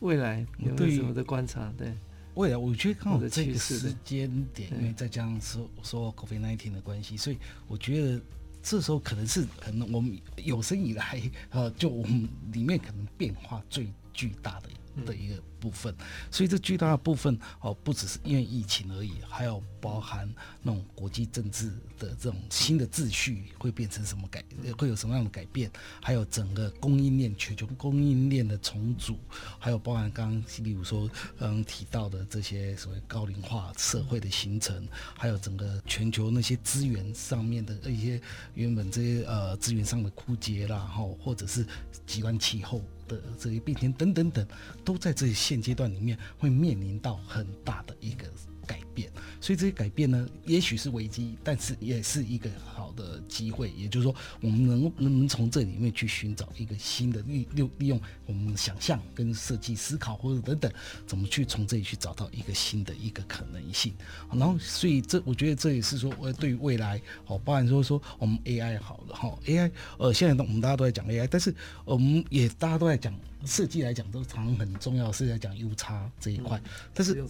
[0.00, 1.70] 未来有没有什么的观察？
[1.76, 1.92] 对
[2.34, 7.38] 未来，我觉得刚好这个时间点，因为再加上说说 COVID nineteen 的关系，所以
[7.68, 8.20] 我觉得
[8.62, 15.94] 这时候可能是可能我们有生以来，呃，就我们里面可能变化最巨大的的一个部分。
[16.30, 20.28] 所以这巨大的部分哦，不只是因为疫情而已，还有包含
[20.62, 24.44] 那种国际政治的这种新的秩序会变成什么改，
[24.76, 25.70] 会有什么样的改变，
[26.02, 29.18] 还有整个供应链、全球供应链的重组，
[29.58, 31.08] 还有包含刚刚例如说
[31.38, 34.86] 刚刚提到的这些所谓高龄化社会的形成，
[35.16, 38.20] 还有整个全球那些资源上面的一些
[38.54, 41.66] 原本这些呃资源上的枯竭啦，哈，或者是
[42.06, 44.46] 极端气候的这些变迁等等等，
[44.84, 48.26] 都在这些现阶段里面会面临到很大的一个。
[48.66, 53.70] 改变，所以这些改变呢，也许是危机，但是也是一个好的机会。
[53.76, 60.72] 也就是说，我们能能不能从这里面去寻找一个新的利利利用我们想象跟设计思考或者等等，
[61.06, 63.92] 怎么去从这里去找到一个新的一个可能性。
[64.32, 73.12] 然后，所以这我觉得这也是说，呃，对于未来，哦，包含说说我们 AI 好了哈，AI，呃，现在我们大家都在讲 AI，但是我们也大家都在讲。
[73.46, 76.58] 设计来讲都常常很重要，是在讲 U 差这一块，
[76.94, 77.22] 但是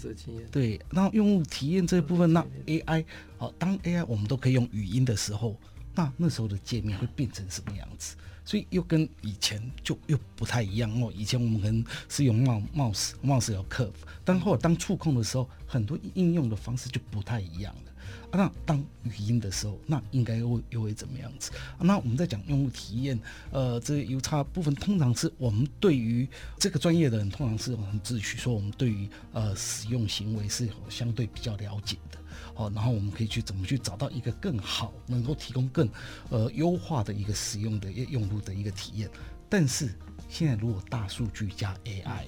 [0.52, 3.04] 对，那用户体验这一部分，那 AI
[3.38, 5.56] 好，当 AI 我们都可以用语音的时候，
[5.94, 8.16] 那那时候的界面会变成什么样子？
[8.44, 11.12] 所以又跟以前就又不太一样哦。
[11.14, 13.92] 以前我们可能是用 mouse，mouse 有 curve，
[14.24, 17.92] 但后来当触控的时候，很多应用的方式就不太一样了。
[18.36, 21.52] 那当语音的时候，那应该又会又会怎么样子？
[21.78, 23.18] 那我们在讲用户体验，
[23.52, 26.28] 呃，这个 U 差部分，通常是我们对于
[26.58, 32.18] 这个专业的人，通常是我们自诩说，我们对于呃使用行为是相对比较了解的，
[32.54, 35.88] 好，然后我们可以去怎么去找到一个更好，能够提供更
[36.30, 39.08] 呃优化的一个使用的一用户的一个体验。
[39.48, 39.94] 但是
[40.28, 42.24] 现在如果大数据加 AI，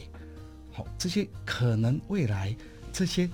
[0.70, 2.54] 好，这些可能未来
[2.92, 3.28] 这些。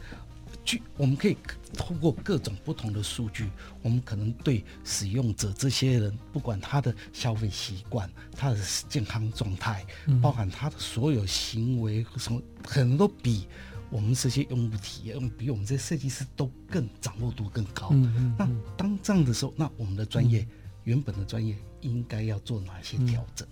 [0.64, 1.36] 据我们可以
[1.76, 3.50] 通过各种不同的数据，
[3.82, 8.58] 我们可能对使用者这些人，不管他的消费习惯、他的
[8.88, 9.84] 健康状态，
[10.20, 13.46] 包含他的所有行为，什么可能都比
[13.90, 17.90] 我们这些用户体验，比我们这些设计师都更掌握度更高。
[18.38, 20.46] 那当这样的时候，那我们的专业
[20.84, 23.46] 原本的专业应该要做哪些调整？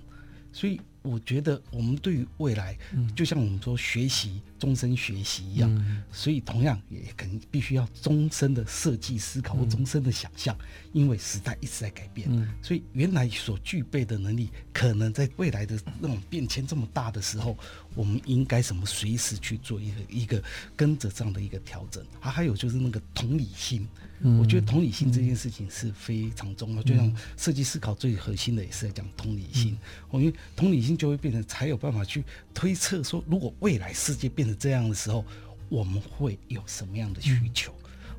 [0.52, 0.80] 所以。
[1.02, 2.76] 我觉得我们对于未来，
[3.16, 17.56] 就像我们说学习终身学习一样，嗯、所以同样也肯定必须要终身的设计思考或终身的想象，嗯、因为时代一直在改变，嗯、所以原来所具备的能力，可能在未来的那种变迁这么大的时候，
[17.96, 20.40] 我们应该什么随时去做一个一个
[20.76, 22.04] 跟着这样的一个调整。
[22.20, 23.88] 啊，还有就是那个同理心，
[24.20, 26.82] 嗯、我觉得同理心这件事情是非常重要。
[26.82, 29.76] 嗯、就像设计思考最核心的也是在讲同理心，
[30.12, 30.90] 嗯、因为同理心。
[31.00, 35.24] 就会变成才有办法去推测说，如果未来世界变成这样的时候，
[35.68, 37.72] 我们会有什么样的需求？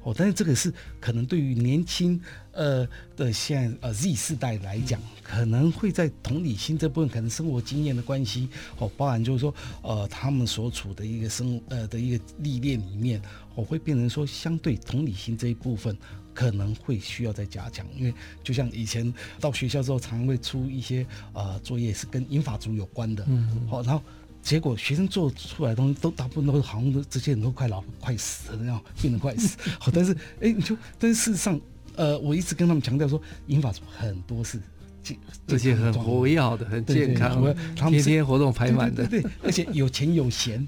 [0.04, 2.20] 哦，但是这个是可能对于年轻
[2.54, 9.54] 呃的现在呃 Z 世代来讲，可能会在同理心这部分，可能生活经验的关系哦，包含就是说
[9.84, 13.22] 呃他们所处的一个生呃的一个历练里面，
[13.54, 15.96] 我会变成说相对同理心这一部分。
[16.34, 24.02] 可能会需要再加强，因为就像以前到学校之后，常常会出一些呃作业是跟英法族有关的，嗯，好，然后
[24.42, 29.58] 结果学生做出来的东西都大部分都好像都这些人都快老快死了那样，病得快死。
[29.80, 31.60] 好， 但是哎，你就但是事实上，
[31.96, 34.60] 呃，我一直跟他们强调说，英法族很多是
[35.04, 37.30] 健，这些很活跃的，很健康，
[37.76, 40.68] 他们天天活动排满的，对，而且有钱有闲。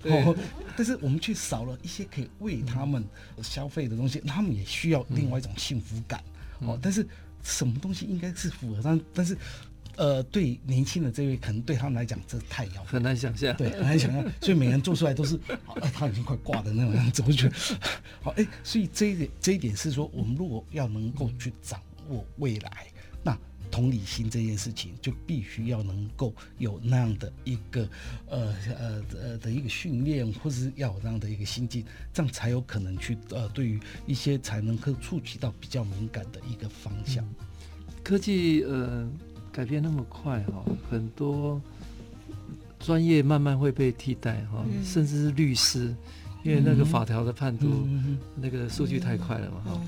[0.76, 3.04] 但是我们却少了一些可以为他们
[3.42, 6.24] 消费的东西，他们也需要另外一种幸福感
[6.60, 6.78] 哦。
[6.82, 7.06] 但是
[7.44, 9.00] 什么东西应该是符合但？
[9.14, 9.38] 但是
[9.96, 14.24] 呃，对年轻的这位，可能对他们来讲，这太遥远，很难想象，对，很难想象。
[14.42, 17.56] 所以每个人做出来都是，好，他已经快挂的那种样子，我觉得
[18.22, 18.46] 好哎。
[18.64, 22.88] 所以这一点，这一点是说，我们如果要能够去掌握未来，
[23.24, 23.38] 那。
[23.72, 27.90] 同理心这件事情，就必须要能够有那样的一个
[28.28, 31.84] 呃呃呃的一个训练，或是要有那样的一个心境，
[32.14, 37.28] 这样才有可能去呃对于一些才能够触及到比较敏感的一个方向。
[38.04, 39.10] 科技呃
[39.54, 41.62] 改变那么快哈，很多
[42.80, 45.96] 专业慢慢会被替代哈，甚至是律师，
[46.44, 47.88] 因为那个法条的判读
[48.36, 49.82] 那个数据太快了嘛哈。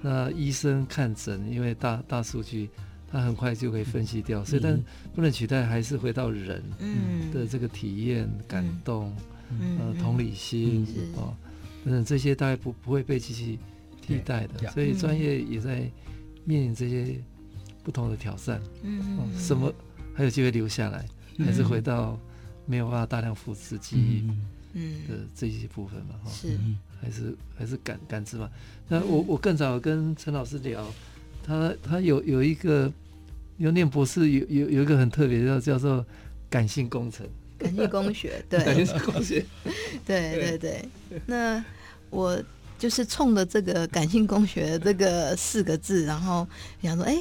[0.00, 2.70] 那医生看诊，因为大大数据。
[3.10, 4.78] 他很快就可以分析掉，所以但
[5.14, 6.62] 不能取代，还是回到人
[7.32, 9.10] 的这个体验、感动、
[9.78, 11.32] 呃同理心啊，
[11.86, 13.58] 等等这些大概不不会被机器
[14.02, 15.90] 替代的，所以专业也在
[16.44, 17.18] 面临这些
[17.88, 18.60] 不同的挑战。
[18.82, 19.00] 嗯，
[19.38, 19.72] 什么
[20.14, 21.08] 还有机会留下来，
[21.38, 22.20] 还是回到
[22.66, 24.28] 没有办法大量复制记忆
[25.08, 26.14] 的这些部分嘛？
[26.22, 26.58] 哈，是
[27.00, 28.50] 还是还是感感知嘛？
[28.88, 30.86] 那我我更早跟陈老师聊。
[31.42, 32.92] 他他有有一个，
[33.56, 36.04] 有念博士有有有一个很特别的叫叫做
[36.50, 37.26] 感性工程，
[37.56, 39.42] 感性工学， 对，感性工学，
[40.04, 40.88] 对对对。
[41.24, 41.64] 那
[42.10, 42.38] 我
[42.78, 46.46] 就是冲着这个感性工学这个四个字，然后
[46.82, 47.16] 想说，哎，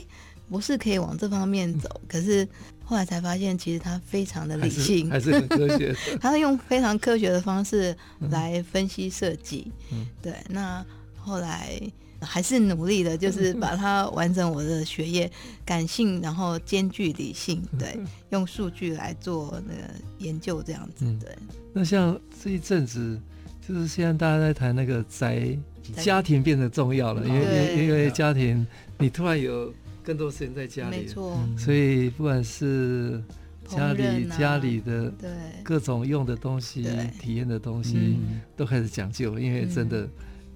[0.50, 2.02] 博士可以往这方面走。
[2.08, 2.48] 可是
[2.84, 5.95] 后来才发现，其实他非常的理性，还是，还是很科学。
[6.22, 7.95] 他是用非常科学的方式
[8.32, 9.72] 来分析设计。
[9.91, 10.34] 嗯，对。
[10.50, 10.86] 那
[11.16, 11.80] 后来。
[12.20, 15.32] 还是努力的，就是把它完成我的学业，
[15.64, 17.95] 感性，然后兼具理性， 对，
[18.32, 19.82] 用数据来做那个
[20.18, 21.30] 研究，这样子，对。
[21.72, 23.22] 那像这一阵子，
[23.62, 25.56] 就是现在大家在谈那个宅
[25.98, 28.66] 家庭变得重要了，因为因为家庭，
[28.98, 29.72] 你突然有
[30.08, 33.22] 更多时间在家里，没错，所以不管是
[33.68, 35.30] 家里家里的对。
[35.64, 36.88] 各种用的东西、
[37.20, 38.18] 体验的东西，
[38.55, 40.08] 都开始讲究，因为真的。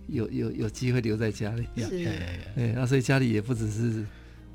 [0.07, 1.87] 有有有机会留在家里，是，
[2.53, 4.05] 对，那所以家里也不只是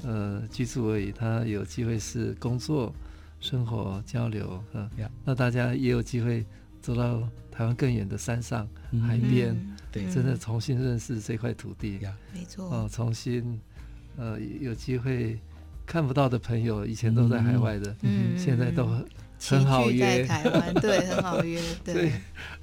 [0.02, 2.94] 呃居住而已，他有机会是工作、
[3.40, 4.90] 生活、交流，嗯，
[5.24, 6.44] 那大家也有机会
[6.82, 8.68] 走到台湾更远的山上、
[9.06, 9.56] 海边，
[9.90, 12.00] 对，真的重新认识这块土地，
[12.34, 13.58] 没错，哦，重新
[14.16, 15.38] 呃有机会
[15.84, 18.88] 看不到的朋友，以前都在海外的，嗯，现在都。
[19.38, 21.60] 很好约，在台湾对，很好约。
[21.84, 22.10] 对，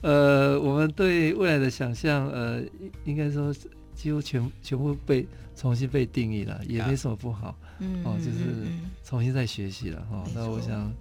[0.01, 2.63] 呃，我们对未来的想象，呃，
[3.05, 3.53] 应该说
[3.93, 5.23] 几乎全全部被
[5.55, 7.55] 重新被定义了，也没什么不好。
[7.77, 8.67] 嗯，哦，就是
[9.05, 10.23] 重新再学习了哈。
[10.33, 10.91] 那我想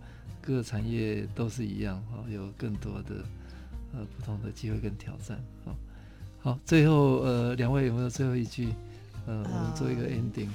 [0.42, 3.24] 各个产业都是一样哈，有更多的
[3.94, 5.42] 呃不同的机会跟挑战。
[5.64, 5.74] 好，
[6.42, 8.68] 好，最后呃，两位有没有最后一句？
[9.26, 10.48] 呃，我们做一个 ending。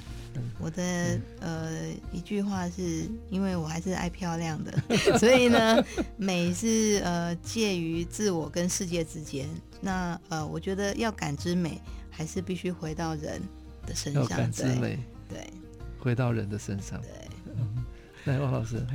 [0.59, 4.71] 我的呃一句话是，因为我还是爱漂亮的，
[5.17, 5.83] 所以呢，
[6.15, 9.49] 美是呃介于自我跟世界之间。
[9.81, 13.41] 那呃，我觉得要感知美，还是必须回到人
[13.87, 14.21] 的身上。
[14.21, 15.51] 要感知美，对，
[15.99, 17.01] 回到人的身上。
[17.01, 18.85] 对，来，汪老师，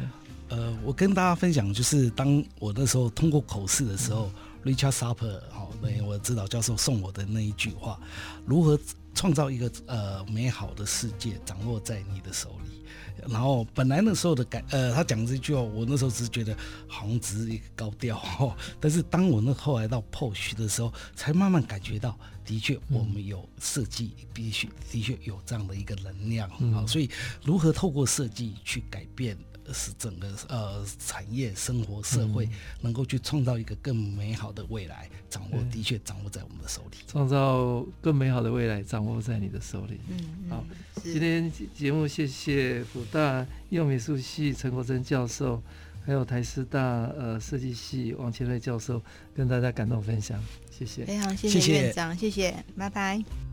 [0.49, 4.31] 呃，我跟大家分享，就是当我那时候通过口试的时候，
[4.63, 7.99] 嗯，Richard Sapper 好，那我指导教授送我的那一句话，
[8.47, 8.79] 如何？
[9.15, 12.83] 创造一个呃美好的世界，掌握在你的手里。
[13.29, 16.57] 然后本来那时候的感呃，他讲这句话，我那时候只是觉得
[16.89, 18.57] 好像只是一个高调哦。
[18.81, 26.89] 但是当我那后来到 POSH 的时候，才慢慢感觉到，的确我们有设计，必须的确有这样的一个能量啊、嗯。
[26.89, 27.09] 所以
[27.45, 29.39] 如何透过设计去改变？
[29.73, 32.49] 是整个呃产业、生活、社会
[32.81, 36.99] 能够去创造一个更美好的未来，掌握的确掌握在我们的手里。
[37.07, 40.01] 创造更美好的未来，掌握在你的手里。
[40.09, 40.65] 嗯，好，
[41.03, 45.63] 今天节目谢谢辅大应用美术系陈国珍教授，
[46.05, 49.01] 还有台师大呃设计系王千瑞教授
[49.35, 51.05] 跟大家感动分享，谢谢。
[51.05, 53.52] 非常谢谢院长，谢谢拜拜。